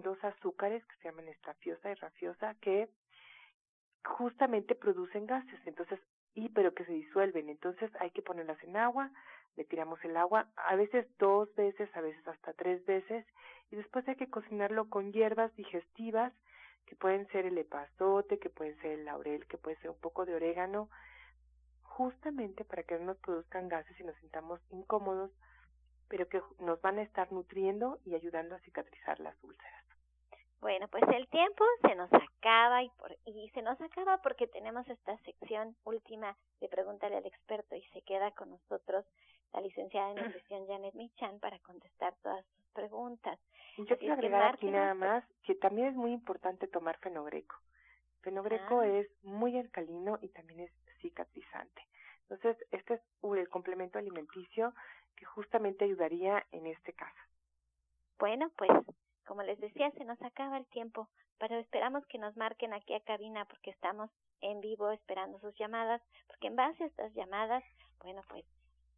dos 0.02 0.22
azúcares 0.24 0.84
que 0.86 0.96
se 0.96 1.08
llaman 1.08 1.28
estrafiosa 1.28 1.90
y 1.90 1.94
rafiosa 1.94 2.54
que 2.60 2.88
justamente 4.04 4.74
producen 4.74 5.26
gases, 5.26 5.60
entonces, 5.66 6.00
y 6.34 6.48
pero 6.48 6.74
que 6.74 6.84
se 6.84 6.92
disuelven, 6.92 7.48
entonces 7.48 7.90
hay 8.00 8.10
que 8.10 8.22
ponerlas 8.22 8.62
en 8.64 8.76
agua, 8.76 9.10
le 9.56 9.64
tiramos 9.64 10.02
el 10.04 10.16
agua, 10.16 10.48
a 10.56 10.76
veces 10.76 11.06
dos 11.18 11.54
veces, 11.54 11.94
a 11.94 12.00
veces 12.00 12.26
hasta 12.26 12.52
tres 12.54 12.84
veces, 12.86 13.26
y 13.70 13.76
después 13.76 14.06
hay 14.08 14.16
que 14.16 14.30
cocinarlo 14.30 14.88
con 14.88 15.12
hierbas 15.12 15.54
digestivas, 15.56 16.32
que 16.86 16.96
pueden 16.96 17.26
ser 17.28 17.46
el 17.46 17.56
epazote, 17.58 18.38
que 18.38 18.50
pueden 18.50 18.76
ser 18.80 18.92
el 18.92 19.04
laurel, 19.04 19.46
que 19.46 19.58
puede 19.58 19.76
ser 19.76 19.90
un 19.90 19.98
poco 19.98 20.26
de 20.26 20.34
orégano, 20.34 20.88
justamente 21.82 22.64
para 22.64 22.82
que 22.82 22.98
no 22.98 23.04
nos 23.06 23.18
produzcan 23.18 23.68
gases 23.68 23.98
y 24.00 24.04
nos 24.04 24.16
sintamos 24.16 24.60
incómodos, 24.70 25.30
pero 26.08 26.28
que 26.28 26.42
nos 26.58 26.80
van 26.80 26.98
a 26.98 27.02
estar 27.02 27.32
nutriendo 27.32 27.98
y 28.04 28.14
ayudando 28.14 28.54
a 28.54 28.60
cicatrizar 28.60 29.20
las 29.20 29.36
úlceras. 29.42 29.82
Bueno, 30.60 30.86
pues 30.88 31.02
el 31.14 31.26
tiempo 31.28 31.64
se 31.82 31.94
nos 31.96 32.08
acaba 32.12 32.82
y, 32.84 32.90
por, 32.90 33.16
y 33.24 33.48
se 33.50 33.62
nos 33.62 33.80
acaba 33.80 34.18
porque 34.18 34.46
tenemos 34.46 34.88
esta 34.88 35.16
sección 35.18 35.76
última 35.84 36.36
de 36.60 36.68
Pregúntale 36.68 37.16
al 37.16 37.26
experto 37.26 37.74
y 37.74 37.82
se 37.88 38.02
queda 38.02 38.30
con 38.30 38.50
nosotros 38.50 39.04
la 39.52 39.60
licenciada 39.60 40.10
en 40.10 40.24
nutrición 40.24 40.66
Janet 40.66 40.94
Michan 40.94 41.38
para 41.40 41.58
contestar 41.60 42.14
todas 42.22 42.44
sus 42.46 42.66
preguntas. 42.72 43.38
Yo 43.78 43.98
quiero 43.98 44.14
agregar 44.14 44.54
aquí 44.54 44.70
nada 44.70 44.94
más 44.94 45.24
que 45.44 45.54
también 45.54 45.88
es 45.88 45.94
muy 45.94 46.12
importante 46.12 46.68
tomar 46.68 46.98
fenogreco. 46.98 47.56
Fenogreco 48.22 48.80
Ah. 48.80 48.86
es 48.86 49.08
muy 49.24 49.58
alcalino 49.58 50.18
y 50.22 50.28
también 50.28 50.60
es 50.60 50.72
cicatrizante. 51.00 51.82
Entonces, 52.28 52.56
este 52.70 52.94
es 52.94 53.00
el 53.22 53.48
complemento 53.48 53.98
alimenticio 53.98 54.72
que 55.16 55.24
justamente 55.24 55.84
ayudaría 55.84 56.46
en 56.52 56.66
este 56.66 56.92
caso. 56.92 57.20
Bueno, 58.18 58.50
pues 58.56 58.70
como 59.26 59.42
les 59.42 59.58
decía, 59.60 59.90
se 59.92 60.04
nos 60.04 60.20
acaba 60.22 60.56
el 60.56 60.66
tiempo, 60.66 61.08
pero 61.38 61.56
esperamos 61.56 62.06
que 62.06 62.18
nos 62.18 62.36
marquen 62.36 62.72
aquí 62.72 62.94
a 62.94 63.00
cabina 63.00 63.44
porque 63.46 63.70
estamos 63.70 64.10
en 64.40 64.60
vivo 64.60 64.90
esperando 64.90 65.38
sus 65.40 65.54
llamadas, 65.56 66.02
porque 66.26 66.46
en 66.48 66.56
base 66.56 66.84
a 66.84 66.86
estas 66.86 67.12
llamadas, 67.14 67.64
bueno, 68.00 68.22
pues 68.28 68.44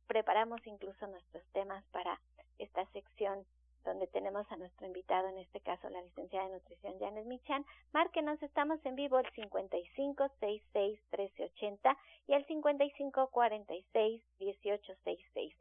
preparamos 0.06 0.61
incluso 0.66 1.06
nuestros 1.06 1.44
temas 1.52 1.84
para 1.92 2.20
esta 2.58 2.84
sección 2.92 3.44
donde 3.84 4.06
tenemos 4.06 4.50
a 4.50 4.56
nuestro 4.56 4.87
invitado, 4.87 5.28
en 5.28 5.38
este 5.38 5.61
caso 5.61 5.88
la 5.90 6.00
licenciada 6.02 6.46
de 6.49 6.54
nutrición 6.54 6.99
Janet 6.99 7.26
Michan. 7.26 7.64
Márquenos, 7.92 8.42
estamos 8.42 8.84
en 8.84 8.96
vivo 8.96 9.18
el 9.18 9.30
55 9.32 10.28
66 10.40 11.00
1380 11.12 11.96
y 12.26 12.32
el 12.32 12.46
55 12.46 13.28
46 13.28 14.23
1866. 14.40 15.54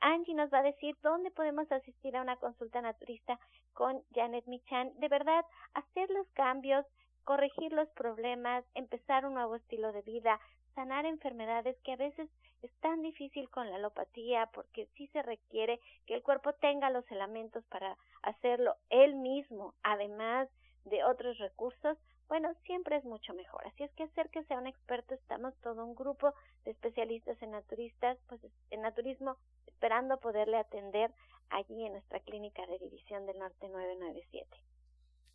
Angie 0.00 0.34
nos 0.34 0.52
va 0.52 0.58
a 0.58 0.64
decir 0.64 0.96
dónde 1.02 1.30
podemos 1.30 1.70
asistir 1.70 2.16
a 2.16 2.22
una 2.22 2.36
consulta 2.36 2.80
naturista 2.80 3.38
con 3.72 4.02
Janet 4.12 4.46
Michan. 4.46 4.92
De 4.98 5.08
verdad, 5.08 5.44
hacer 5.74 6.10
los 6.10 6.26
cambios, 6.30 6.84
corregir 7.24 7.72
los 7.72 7.88
problemas, 7.90 8.64
empezar 8.74 9.26
un 9.26 9.34
nuevo 9.34 9.56
estilo 9.56 9.92
de 9.92 10.02
vida, 10.02 10.40
sanar 10.74 11.06
enfermedades 11.06 11.76
que 11.82 11.92
a 11.92 11.96
veces 11.96 12.28
es 12.62 12.72
tan 12.80 13.02
difícil 13.02 13.50
con 13.50 13.68
la 13.70 13.76
alopatía 13.76 14.48
porque 14.52 14.86
sí 14.96 15.08
se 15.08 15.22
requiere 15.22 15.80
que 16.06 16.14
el 16.14 16.22
cuerpo 16.22 16.52
tenga 16.54 16.90
los 16.90 17.10
elementos 17.10 17.64
para 17.66 17.96
hacerlo 18.22 18.76
él 18.88 19.14
mismo, 19.14 19.74
además 19.82 20.48
de 20.84 21.04
otros 21.04 21.38
recursos, 21.38 21.98
bueno, 22.28 22.54
siempre 22.64 22.96
es 22.96 23.04
mucho 23.04 23.34
mejor. 23.34 23.66
Así 23.66 23.82
es 23.84 23.92
que 23.92 24.04
acérquese 24.04 24.54
a 24.54 24.58
un 24.58 24.66
experto, 24.66 25.14
estamos 25.14 25.54
todo 25.60 25.84
un 25.84 25.94
grupo 25.94 26.32
de 26.64 26.70
especialistas 26.70 27.40
en 27.42 27.50
naturistas, 27.50 28.18
pues 28.28 28.40
en 28.70 28.80
naturismo, 28.80 29.36
esperando 29.66 30.18
poderle 30.18 30.56
atender 30.56 31.12
allí 31.50 31.84
en 31.84 31.92
nuestra 31.92 32.20
clínica 32.20 32.66
de 32.66 32.78
División 32.78 33.26
del 33.26 33.38
Norte 33.38 33.68
997. 33.68 34.71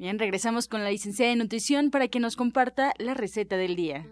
Bien, 0.00 0.18
regresamos 0.18 0.66
con 0.66 0.82
la 0.82 0.88
licenciada 0.88 1.28
de 1.28 1.36
nutrición 1.36 1.90
para 1.90 2.08
que 2.08 2.20
nos 2.20 2.34
comparta 2.34 2.94
la 2.96 3.12
receta 3.12 3.58
del 3.58 3.76
día. 3.76 4.06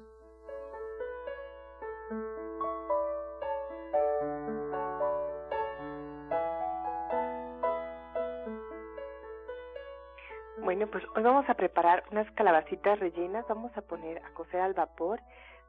Bueno, 10.62 10.88
pues 10.88 11.04
hoy 11.16 11.22
vamos 11.22 11.48
a 11.48 11.54
preparar 11.54 12.04
unas 12.12 12.30
calabacitas 12.32 13.00
rellenas. 13.00 13.46
Vamos 13.48 13.74
a 13.74 13.80
poner 13.80 14.22
a 14.26 14.34
cocer 14.34 14.60
al 14.60 14.74
vapor 14.74 15.22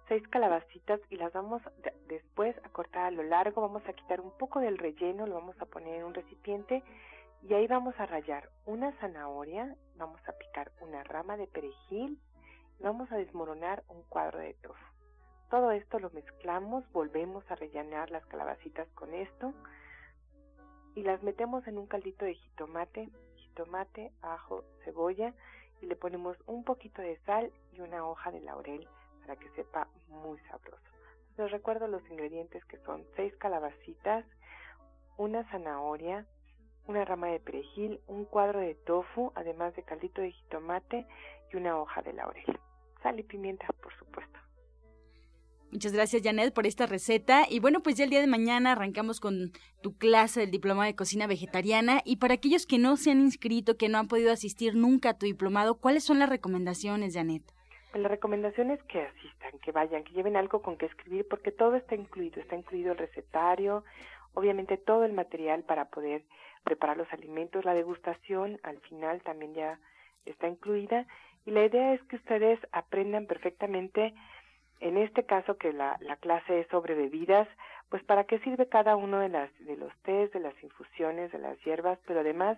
seis 0.10 0.28
calabacitas 0.28 1.00
y 1.10 1.16
las 1.16 1.32
vamos 1.32 1.62
después 2.10 2.58
a 2.66 2.70
cortar 2.72 3.06
a 3.06 3.12
lo 3.12 3.24
largo. 3.24 3.62
Vamos 3.62 3.84
a 3.88 3.94
quitar 3.94 4.20
un 4.20 4.32
poco 4.38 4.60
del 4.60 4.80
relleno, 4.80 5.26
lo 5.28 5.36
vamos 5.36 5.56
a 5.62 5.66
poner 5.66 5.96
en 5.96 6.04
un 6.04 6.14
recipiente 6.14 6.84
y 7.42 7.54
ahí 7.54 7.68
vamos 7.68 7.98
a 8.00 8.06
rallar 8.06 8.50
una 8.66 8.92
zanahoria, 9.00 9.76
vamos 9.96 10.22
a 10.28 10.34
picar 10.34 10.72
una 10.82 11.04
rama 11.04 11.38
de 11.38 11.48
perejil 11.48 12.20
y 12.80 12.84
vamos 12.84 13.12
a 13.12 13.18
desmoronar 13.18 13.84
un 13.88 14.04
cuadro 14.04 14.40
de 14.40 14.54
tofu. 14.56 14.86
Todo 15.50 15.72
esto 15.72 16.00
lo 16.00 16.10
mezclamos, 16.12 16.90
volvemos 16.92 17.50
a 17.50 17.56
rellenar 17.56 18.12
las 18.12 18.26
calabacitas 18.26 18.88
con 18.90 19.14
esto 19.14 19.54
y 20.96 21.04
las 21.04 21.24
metemos 21.24 21.66
en 21.68 21.78
un 21.78 21.88
caldito 21.88 22.26
de 22.26 22.36
jitomate, 22.36 23.10
jitomate, 23.36 24.12
ajo, 24.22 24.64
cebolla 24.84 25.34
y 25.82 25.86
le 25.86 25.96
ponemos 25.96 26.38
un 26.46 26.64
poquito 26.64 27.02
de 27.02 27.18
sal 27.26 27.52
y 27.72 27.80
una 27.80 28.06
hoja 28.06 28.32
de 28.32 28.42
laurel 28.42 28.88
para 29.22 29.38
que 29.38 29.50
sepa 29.52 29.88
muy 30.10 30.38
sabroso. 30.50 30.84
Les 31.38 31.50
recuerdo 31.52 31.88
los 31.88 32.08
ingredientes 32.10 32.64
que 32.66 32.78
son 32.80 33.06
seis 33.16 33.34
calabacitas, 33.38 34.26
una 35.18 35.50
zanahoria, 35.52 36.26
una 36.90 37.06
rama 37.06 37.28
de 37.28 37.40
perejil, 37.40 38.02
un 38.08 38.26
cuadro 38.26 38.60
de 38.60 38.74
tofu, 38.74 39.32
además 39.36 39.76
de 39.76 39.84
caldito 39.84 40.22
de 40.22 40.32
jitomate 40.32 41.06
y 41.54 41.56
una 41.56 41.80
hoja 41.80 42.02
de 42.02 42.14
laurel. 42.14 42.60
Sal 43.04 43.20
y 43.20 43.24
pimienta, 43.24 43.68
por 43.82 43.94
supuesto. 43.94 44.40
Muchas 45.72 45.94
gracias, 45.94 46.24
Janet, 46.24 46.52
por 46.52 46.66
esta 46.66 46.88
receta. 46.88 47.44
Y 47.48 47.60
bueno, 47.60 47.82
pues 47.82 47.96
ya 47.96 48.06
el 48.06 48.10
día 48.10 48.22
de 48.22 48.28
mañana 48.28 48.72
arrancamos 48.72 49.20
con 49.20 49.52
tu 49.84 49.96
clase 50.00 50.40
del 50.40 50.50
diploma 50.50 50.88
de 50.88 50.96
cocina 50.96 51.28
vegetariana. 51.28 52.02
Y 52.06 52.18
para 52.18 52.34
aquellos 52.34 52.66
que 52.66 52.80
no 52.80 52.98
se 52.98 53.12
han 53.12 53.20
inscrito, 53.20 53.78
que 53.78 53.88
no 53.88 54.00
han 54.00 54.08
podido 54.08 54.32
asistir 54.32 54.74
nunca 54.74 55.12
a 55.12 55.18
tu 55.18 55.28
diplomado, 55.28 55.76
¿cuáles 55.76 56.04
son 56.04 56.18
las 56.18 56.28
recomendaciones, 56.28 57.14
Janet? 57.14 57.44
Pues 57.92 58.02
la 58.02 58.10
recomendación 58.10 58.72
es 58.72 58.82
que 58.84 59.00
asistan, 59.00 59.60
que 59.60 59.72
vayan, 59.72 60.04
que 60.04 60.14
lleven 60.14 60.36
algo 60.36 60.64
con 60.64 60.76
que 60.76 60.88
escribir, 60.88 61.28
porque 61.30 61.52
todo 61.52 61.76
está 61.76 61.94
incluido. 61.94 62.42
Está 62.42 62.56
incluido 62.56 62.94
el 62.94 62.98
recetario, 62.98 63.84
obviamente 64.34 64.78
todo 64.78 65.06
el 65.06 65.14
material 65.14 65.64
para 65.64 65.86
poder 65.86 66.24
preparar 66.64 66.98
los 66.98 67.12
alimentos, 67.14 67.66
la 67.66 67.74
degustación 67.74 68.60
al 68.64 68.80
final 68.82 69.22
también 69.22 69.54
ya 69.54 69.80
está 70.26 70.48
incluida. 70.48 71.06
Y 71.46 71.52
la 71.52 71.66
idea 71.66 71.94
es 71.94 72.02
que 72.04 72.18
ustedes 72.18 72.60
aprendan 72.72 73.26
perfectamente 73.26 74.14
en 74.80 74.98
este 74.98 75.26
caso 75.26 75.58
que 75.58 75.74
la, 75.74 75.98
la 76.00 76.16
clase 76.18 76.62
es 76.62 76.68
sobre 76.68 76.96
bebidas, 76.96 77.48
pues 77.90 78.04
para 78.04 78.24
qué 78.24 78.40
sirve 78.40 78.70
cada 78.70 78.96
uno 78.96 79.20
de, 79.20 79.30
las, 79.30 79.50
de 79.60 79.76
los 79.76 79.94
tés, 80.04 80.32
de 80.32 80.40
las 80.40 80.54
infusiones, 80.64 81.32
de 81.32 81.40
las 81.40 81.60
hierbas, 81.64 82.00
pero 82.06 82.22
además 82.22 82.58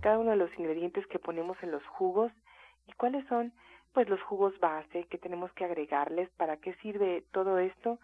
cada 0.00 0.18
uno 0.18 0.30
de 0.30 0.36
los 0.36 0.50
ingredientes 0.58 1.06
que 1.06 1.18
ponemos 1.18 1.56
en 1.62 1.70
los 1.70 1.86
jugos. 1.86 2.32
Y 2.88 2.92
cuáles 2.94 3.24
son 3.28 3.52
pues 3.92 4.08
los 4.08 4.20
jugos 4.22 4.58
base 4.58 5.04
que 5.04 5.18
tenemos 5.18 5.52
que 5.52 5.64
agregarles, 5.64 6.30
para 6.30 6.56
qué 6.56 6.74
sirve 6.76 7.24
todo 7.30 7.58
esto 7.58 7.98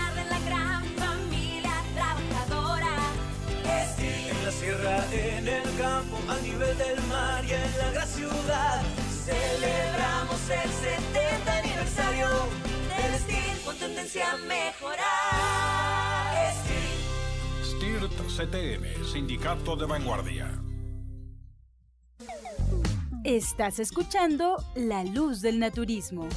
sierra, 4.51 5.05
en 5.11 5.47
el 5.47 5.63
campo, 5.77 6.17
a 6.27 6.39
nivel 6.41 6.77
del 6.77 7.01
mar 7.07 7.43
y 7.45 7.51
en 7.51 7.77
la 7.77 7.91
gran 7.91 8.07
ciudad. 8.07 8.81
Celebramos 9.23 10.49
el 10.49 10.69
70 10.69 11.57
aniversario 11.57 12.27
del 12.89 13.19
STIR 13.19 13.65
con 13.65 13.75
tendencia 13.77 14.31
a 14.31 14.37
mejorar. 14.37 15.81
STIRT 17.63 18.11
CTM, 18.27 19.05
Sindicato 19.05 19.75
de 19.75 19.85
Vanguardia. 19.85 20.61
Estás 23.23 23.79
escuchando 23.79 24.63
La 24.75 25.03
Luz 25.03 25.41
del 25.41 25.59
Naturismo. 25.59 26.27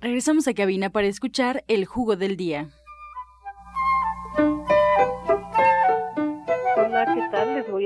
Regresamos 0.00 0.46
a 0.48 0.54
cabina 0.54 0.90
para 0.90 1.06
escuchar 1.06 1.64
el 1.68 1.84
jugo 1.84 2.16
del 2.16 2.36
día. 2.36 2.68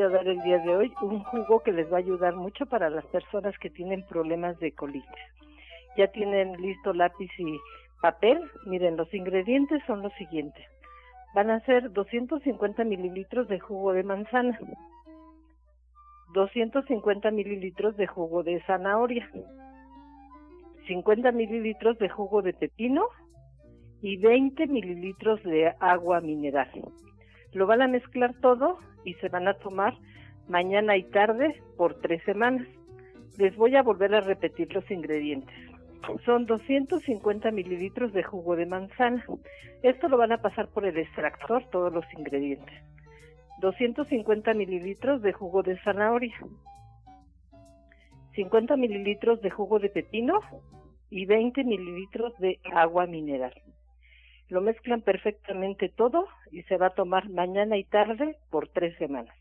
A 0.07 0.09
dar 0.09 0.27
el 0.27 0.41
día 0.43 0.59
de 0.59 0.77
hoy 0.77 0.93
un 1.03 1.23
jugo 1.25 1.61
que 1.61 1.73
les 1.73 1.91
va 1.93 1.97
a 1.97 2.01
ayudar 2.01 2.35
mucho 2.35 2.67
para 2.67 2.91
las 2.91 3.05
personas 3.07 3.57
que 3.59 3.71
tienen 3.71 4.07
problemas 4.07 4.59
de 4.59 4.73
colitis. 4.73 5.09
Ya 5.97 6.09
tienen 6.09 6.53
listo 6.61 6.93
lápiz 6.93 7.31
y 7.39 7.59
papel. 8.01 8.41
Miren, 8.67 8.97
los 8.97 9.13
ingredientes 9.13 9.83
son 9.87 10.03
los 10.03 10.13
siguientes. 10.15 10.65
Van 11.35 11.51
a 11.51 11.61
ser 11.61 11.93
250 11.93 12.85
mililitros 12.85 13.49
de 13.49 13.61
jugo 13.61 13.93
de 13.93 14.03
manzana, 14.03 14.59
250 16.35 17.31
mililitros 17.31 17.97
de 17.97 18.07
jugo 18.07 18.43
de 18.43 18.61
zanahoria, 18.63 19.29
50 20.87 21.33
mililitros 21.33 21.99
de 21.99 22.09
jugo 22.09 22.43
de 22.43 22.53
pepino 22.53 23.07
y 24.03 24.17
20 24.17 24.67
mililitros 24.67 25.43
de 25.45 25.75
agua 25.79 26.21
mineral. 26.21 26.71
Lo 27.53 27.67
van 27.67 27.83
a 27.83 27.89
mezclar 27.89 28.35
todo 28.41 28.79
y 29.05 29.15
se 29.15 29.29
van 29.29 29.49
a 29.49 29.55
tomar 29.55 29.95
mañana 30.49 30.97
y 30.97 31.05
tarde 31.05 31.61
por 31.77 31.95
tres 32.01 32.23
semanas. 32.25 32.67
Les 33.39 33.57
voy 33.57 33.77
a 33.77 33.83
volver 33.83 34.15
a 34.15 34.21
repetir 34.21 34.73
los 34.75 34.89
ingredientes. 34.91 35.55
Son 36.25 36.47
250 36.47 37.51
mililitros 37.51 38.13
de 38.13 38.23
jugo 38.23 38.57
de 38.57 38.67
manzana. 38.67 39.25
Esto 39.83 40.09
lo 40.09 40.17
van 40.17 40.33
a 40.33 40.43
pasar 40.43 40.69
por 40.69 40.85
el 40.87 40.97
extractor, 40.99 41.65
todos 41.71 41.93
los 41.93 42.05
ingredientes. 42.17 42.75
250 43.61 44.55
mililitros 44.55 45.23
de 45.23 45.33
jugo 45.33 45.63
de 45.63 45.79
zanahoria. 45.83 46.35
50 48.35 48.77
mililitros 48.77 49.41
de 49.43 49.51
jugo 49.51 49.79
de 49.79 49.91
pepino 49.91 50.41
y 51.11 51.27
20 51.27 51.65
mililitros 51.65 52.33
de 52.39 52.59
agua 52.73 53.07
mineral. 53.07 53.53
Lo 54.51 54.61
mezclan 54.61 55.01
perfectamente 55.01 55.89
todo 55.89 56.27
y 56.51 56.63
se 56.65 56.77
va 56.77 56.89
a 56.89 56.95
tomar 56.95 57.31
mañana 57.31 57.79
y 57.79 57.85
tarde 57.85 58.37
por 58.51 58.69
tres 58.69 58.97
semanas. 58.99 59.35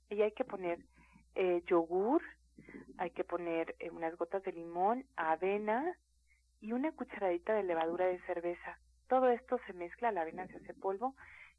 y 0.10 0.22
hay 0.22 0.32
que 0.32 0.44
poner 0.44 0.80
eh, 1.36 1.62
yogur, 1.68 2.22
hay 2.98 3.12
que 3.12 3.24
poner 3.24 3.76
eh, 3.80 3.90
unas 3.90 4.16
gotas 4.18 4.44
de 4.44 4.52
limón, 4.52 5.06
avena 5.16 5.96
y 6.62 6.74
una 6.74 6.92
cucharadita 6.92 7.54
de 7.54 7.64
levadura 7.64 8.06
de 8.06 8.20
cerveza 8.22 8.80
todo 9.10 9.30
esto 9.30 9.60
se 9.68 9.74
mezcla, 9.74 10.12
la 10.12 10.22
avena 10.22 10.48
se 10.48 10.58
hace 10.58 10.74
polvo 10.74 11.16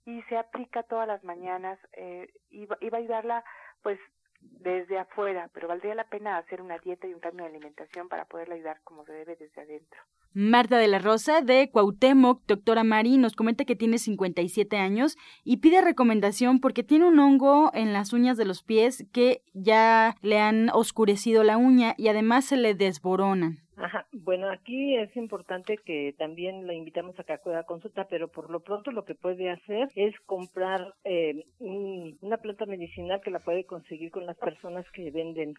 y 0.06 0.22
se 0.22 0.38
aplica 0.38 0.82
todas 0.84 1.06
las 1.06 1.22
mañanas 1.24 1.78
eh, 1.92 2.32
y, 2.48 2.66
va, 2.66 2.78
a 2.80 2.96
ayudarla 2.96 3.44
pues 3.82 3.98
desde 4.40 4.98
afuera, 4.98 5.50
pero 5.52 5.68
valdría 5.68 5.94
la 5.94 6.08
pena 6.08 6.38
hacer 6.38 6.62
una 6.62 6.78
dieta 6.78 7.06
y 7.06 7.12
un 7.12 7.20
cambio 7.20 7.44
de 7.44 7.50
alimentación 7.50 8.08
para 8.08 8.24
poderla 8.24 8.54
ayudar 8.54 8.80
como 8.84 9.04
se 9.04 9.12
debe 9.12 9.36
desde 9.36 9.60
adentro. 9.60 10.00
Marta 10.32 10.78
de 10.78 10.86
la 10.86 10.98
Rosa 11.00 11.42
de 11.42 11.70
Cuauhtémoc, 11.70 12.42
doctora 12.46 12.84
Mari, 12.84 13.18
nos 13.18 13.34
comenta 13.34 13.64
que 13.64 13.76
tiene 13.76 13.98
57 13.98 14.76
años 14.78 15.18
y 15.44 15.58
pide 15.58 15.82
recomendación 15.82 16.60
porque 16.60 16.84
tiene 16.84 17.06
un 17.06 17.18
hongo 17.18 17.70
en 17.74 17.92
las 17.92 18.12
uñas 18.12 18.36
de 18.36 18.44
los 18.44 18.62
pies 18.62 19.04
que 19.12 19.42
ya 19.52 20.14
le 20.22 20.38
han 20.38 20.70
oscurecido 20.70 21.42
la 21.42 21.58
uña 21.58 21.94
y 21.98 22.08
además 22.08 22.44
se 22.44 22.56
le 22.56 22.74
desboronan. 22.74 23.58
Ajá. 23.76 24.06
Bueno, 24.30 24.48
aquí 24.48 24.94
es 24.94 25.16
importante 25.16 25.76
que 25.84 26.14
también 26.16 26.64
la 26.64 26.72
invitamos 26.72 27.18
a 27.18 27.24
que 27.24 27.32
acuda 27.32 27.58
a 27.58 27.64
consulta, 27.64 28.06
pero 28.08 28.28
por 28.28 28.48
lo 28.48 28.60
pronto 28.60 28.92
lo 28.92 29.04
que 29.04 29.16
puede 29.16 29.50
hacer 29.50 29.88
es 29.96 30.14
comprar 30.20 30.94
eh, 31.02 31.46
una 31.58 32.36
planta 32.36 32.64
medicinal 32.64 33.20
que 33.22 33.32
la 33.32 33.40
puede 33.40 33.64
conseguir 33.64 34.12
con 34.12 34.26
las 34.26 34.36
personas 34.36 34.88
que 34.92 35.10
venden 35.10 35.54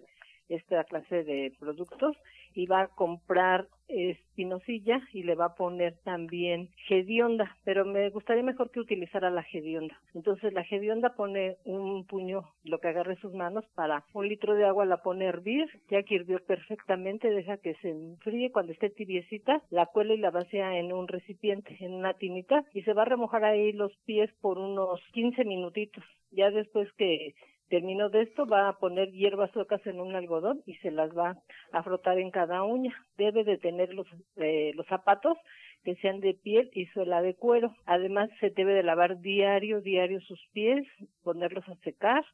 esta 0.56 0.84
clase 0.84 1.24
de 1.24 1.54
productos 1.60 2.18
y 2.54 2.66
va 2.66 2.82
a 2.82 2.88
comprar 2.88 3.68
espinosilla 3.88 5.02
y 5.12 5.24
le 5.24 5.36
va 5.36 5.46
a 5.46 5.56
poner 5.56 5.98
también 6.04 6.70
gedionda, 6.88 7.58
pero 7.64 7.86
me 7.86 8.10
gustaría 8.10 8.44
mejor 8.44 8.72
que 8.72 8.80
utilizara 8.80 9.30
la 9.30 9.44
gedionda. 9.44 10.00
Entonces 10.14 10.54
la 10.54 10.64
gedionda 10.64 11.16
pone 11.16 11.58
un 11.66 12.06
puño, 12.06 12.44
lo 12.64 12.80
que 12.80 12.88
agarre 12.88 13.18
sus 13.18 13.34
manos, 13.34 13.66
para 13.76 14.06
un 14.14 14.28
litro 14.28 14.56
de 14.56 14.66
agua 14.66 14.86
la 14.86 15.02
pone 15.02 15.26
a 15.26 15.30
hervir, 15.30 15.68
ya 15.90 16.04
que 16.04 16.16
hirvió 16.16 16.40
perfectamente, 16.46 17.30
deja 17.30 17.58
que 17.58 17.76
se 17.76 17.90
enfríe, 17.90 18.52
cuando 18.52 18.72
esté 18.72 18.90
tibiecita, 18.90 19.62
la 19.70 19.86
cuela 19.88 20.14
y 20.14 20.18
la 20.18 20.32
vacía 20.32 20.78
en 20.78 20.94
un 20.94 21.08
recipiente, 21.08 21.76
en 21.80 21.94
una 21.94 22.14
tinita, 22.14 22.64
y 22.74 22.84
se 22.84 22.94
va 22.94 23.04
a 23.04 23.06
remojar 23.06 23.44
ahí 23.44 23.74
los 23.74 23.96
pies 24.06 24.32
por 24.42 24.58
unos 24.58 25.02
15 25.14 25.44
minutitos. 25.46 26.04
Ya 26.32 26.50
después 26.50 26.92
que 26.94 27.34
Termino 27.72 28.10
de 28.10 28.24
esto, 28.24 28.46
va 28.46 28.68
a 28.68 28.78
poner 28.80 29.14
hierbas 29.14 29.50
suecas 29.52 29.80
en 29.88 30.02
un 30.02 30.14
algodón 30.14 30.62
y 30.66 30.76
se 30.80 30.92
las 30.92 31.18
va 31.18 31.38
a 31.72 31.84
frotar 31.84 32.20
en 32.20 32.30
cada 32.30 32.64
uña. 32.64 32.94
Debe 33.18 33.46
de 33.46 33.58
tener 33.58 33.94
los, 33.94 34.06
eh, 34.36 34.74
los 34.76 34.86
zapatos 34.88 35.38
que 35.86 35.96
sean 35.96 36.20
de 36.20 36.34
piel 36.34 36.70
y 36.74 36.88
suela 36.88 37.22
de 37.22 37.34
cuero. 37.34 37.74
Además, 37.86 38.30
se 38.42 38.50
debe 38.50 38.74
de 38.74 38.84
lavar 38.84 39.22
diario, 39.22 39.80
diario 39.80 40.20
sus 40.20 40.38
pies, 40.52 40.86
ponerlos 41.24 41.66
a 41.70 41.76
secar 41.76 42.26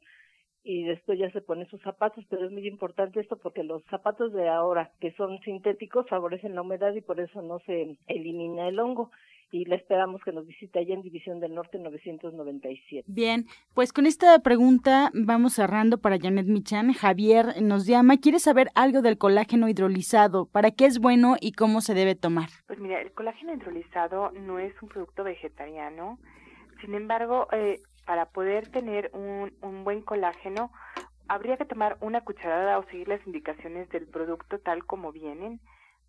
y 0.64 0.86
después 0.86 1.20
ya 1.20 1.30
se 1.30 1.42
pone 1.42 1.68
sus 1.68 1.84
zapatos, 1.84 2.26
pero 2.32 2.44
es 2.44 2.52
muy 2.52 2.68
importante 2.68 3.20
esto 3.20 3.38
porque 3.38 3.64
los 3.64 3.84
zapatos 3.92 4.34
de 4.34 4.50
ahora 4.50 4.92
que 5.00 5.12
son 5.12 5.40
sintéticos 5.42 6.10
favorecen 6.10 6.56
la 6.56 6.64
humedad 6.64 6.96
y 6.96 7.02
por 7.02 7.20
eso 7.20 7.44
no 7.44 7.60
se 7.60 7.96
elimina 8.08 8.70
el 8.70 8.80
hongo 8.80 9.12
y 9.52 9.66
le 9.66 9.76
esperamos 9.76 10.22
que 10.24 10.32
nos 10.32 10.46
visite 10.46 10.80
allá 10.80 10.94
en 10.94 11.02
División 11.02 11.40
del 11.40 11.54
Norte 11.54 11.80
997. 11.80 13.06
Bien, 13.08 13.46
pues 13.74 13.94
con 13.94 14.06
esta 14.06 14.38
pregunta 14.40 15.12
vamos 15.14 15.54
cerrando 15.54 16.00
para 16.00 16.18
Janet 16.20 16.48
Michan. 16.48 16.94
Javier 16.94 17.62
nos 17.62 17.86
llama, 17.86 18.18
quiere 18.18 18.40
saber 18.40 18.70
algo 18.76 19.02
del 19.02 19.18
colágeno 19.18 19.70
hidrolizado, 19.70 20.48
para 20.48 20.72
qué 20.72 20.86
es 20.86 21.00
bueno 21.00 21.36
y 21.40 21.54
cómo 21.54 21.82
se 21.82 21.94
debe 21.94 22.16
tomar. 22.16 22.50
Pues 22.68 22.80
mira, 22.80 23.02
el 23.02 23.12
colágeno 23.12 23.54
hidrolizado 23.54 24.32
no 24.32 24.60
es 24.60 24.74
un 24.82 24.90
producto 24.90 25.24
vegetariano, 25.24 26.20
sin 26.82 26.94
embargo, 26.94 27.48
eh, 27.54 27.82
para 28.06 28.30
poder 28.30 28.70
tener 28.70 29.12
un, 29.14 29.54
un 29.62 29.84
buen 29.84 30.02
colágeno, 30.02 30.72
habría 31.28 31.58
que 31.58 31.66
tomar 31.66 31.98
una 32.02 32.22
cucharada 32.22 32.78
o 32.80 32.86
seguir 32.86 33.08
las 33.08 33.26
indicaciones 33.26 33.90
del 33.90 34.08
producto 34.08 34.60
tal 34.60 34.86
como 34.86 35.12
vienen 35.12 35.60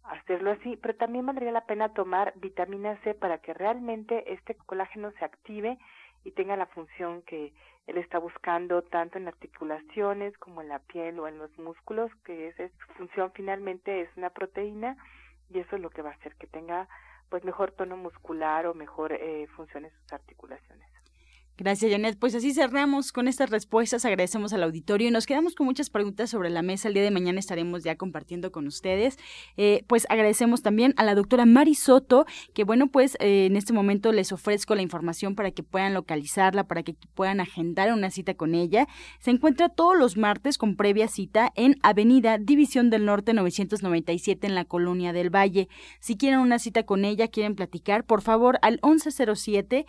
hacerlo 0.05 0.53
así, 0.53 0.77
pero 0.77 0.95
también 0.97 1.27
valdría 1.27 1.53
la 1.53 1.67
pena 1.67 1.93
tomar 1.93 2.33
vitamina 2.37 2.97
C 3.03 3.15
para 3.15 3.39
que 3.39 3.55
realmente 3.55 4.33
este 4.33 4.55
colágeno 4.55 5.11
se 5.13 5.25
active 5.25 5.79
y 6.25 6.33
tenga 6.33 6.57
la 6.57 6.67
función 6.67 7.23
que 7.23 7.53
él 7.87 7.97
está 7.97 8.19
buscando 8.19 8.83
tanto 8.83 9.19
en 9.19 9.29
articulaciones 9.29 10.37
como 10.39 10.61
en 10.61 10.69
la 10.69 10.79
piel 10.79 11.19
o 11.19 11.29
en 11.29 11.39
los 11.39 11.57
músculos, 11.59 12.11
que 12.25 12.49
es, 12.49 12.57
su 12.57 12.93
función 12.95 13.33
finalmente 13.33 14.03
es 14.03 14.11
una 14.17 14.31
proteína 14.31 14.97
y 15.51 15.61
eso 15.61 15.77
es 15.77 15.83
lo 15.83 15.91
que 15.91 16.03
va 16.03 16.11
a 16.11 16.15
hacer 16.15 16.35
que 16.37 16.47
tenga 16.47 16.89
pues 17.31 17.45
mejor 17.45 17.73
tono 17.73 17.97
muscular 17.97 18.67
o 18.67 18.75
mejor 18.75 19.13
eh, 19.13 19.47
función 19.57 19.85
en 19.85 19.91
sus 19.91 20.13
articulaciones. 20.13 20.98
Gracias, 21.61 21.91
Janet. 21.91 22.17
Pues 22.17 22.37
así 22.37 22.55
cerramos 22.55 23.11
con 23.11 23.27
estas 23.27 23.51
respuestas. 23.51 24.05
Agradecemos 24.05 24.53
al 24.53 24.63
auditorio 24.63 25.09
y 25.09 25.11
nos 25.11 25.27
quedamos 25.27 25.57
con 25.57 25.67
muchas 25.67 25.91
preguntas 25.91 26.31
sobre 26.31 26.51
la 26.51 26.63
mesa. 26.63 26.87
El 26.87 26.95
día 26.95 27.03
de 27.03 27.11
mañana 27.11 27.41
estaremos 27.41 27.83
ya 27.83 27.97
compartiendo 27.97 28.53
con 28.53 28.69
ustedes. 28.69 29.19
Eh, 29.57 29.83
pues 29.89 30.07
agradecemos 30.09 30.63
también 30.63 30.95
a 30.97 31.03
la 31.03 31.17
doctora 31.17 31.47
Mari 31.47 31.75
Soto, 31.75 32.27
que 32.55 32.63
bueno, 32.63 32.87
pues 32.87 33.17
eh, 33.19 33.47
en 33.47 33.57
este 33.57 33.73
momento 33.73 34.13
les 34.13 34.31
ofrezco 34.31 34.77
la 34.77 34.83
información 34.83 35.35
para 35.35 35.51
que 35.51 35.65
puedan 35.65 35.95
localizarla, 35.95 36.69
para 36.69 36.85
que 36.85 36.95
puedan 37.15 37.41
agendar 37.41 37.93
una 37.93 38.13
cita 38.13 38.35
con 38.35 38.55
ella. 38.55 38.87
Se 39.19 39.33
encuentra 39.33 39.69
todos 39.69 39.99
los 39.99 40.17
martes 40.17 40.59
con 40.59 40.77
previa 40.77 41.09
cita 41.09 41.51
en 41.57 41.75
Avenida 41.83 42.39
División 42.39 42.89
del 42.89 43.05
Norte 43.05 43.35
997 43.35 44.47
en 44.47 44.55
la 44.55 44.65
Colonia 44.65 45.13
del 45.13 45.35
Valle. 45.35 45.69
Si 45.99 46.17
quieren 46.17 46.39
una 46.39 46.61
cita 46.61 46.85
con 46.85 47.05
ella, 47.05 47.27
quieren 47.27 47.57
platicar, 47.57 48.05
por 48.05 48.23
favor 48.23 48.61
al 48.63 48.79
1107 48.85 49.87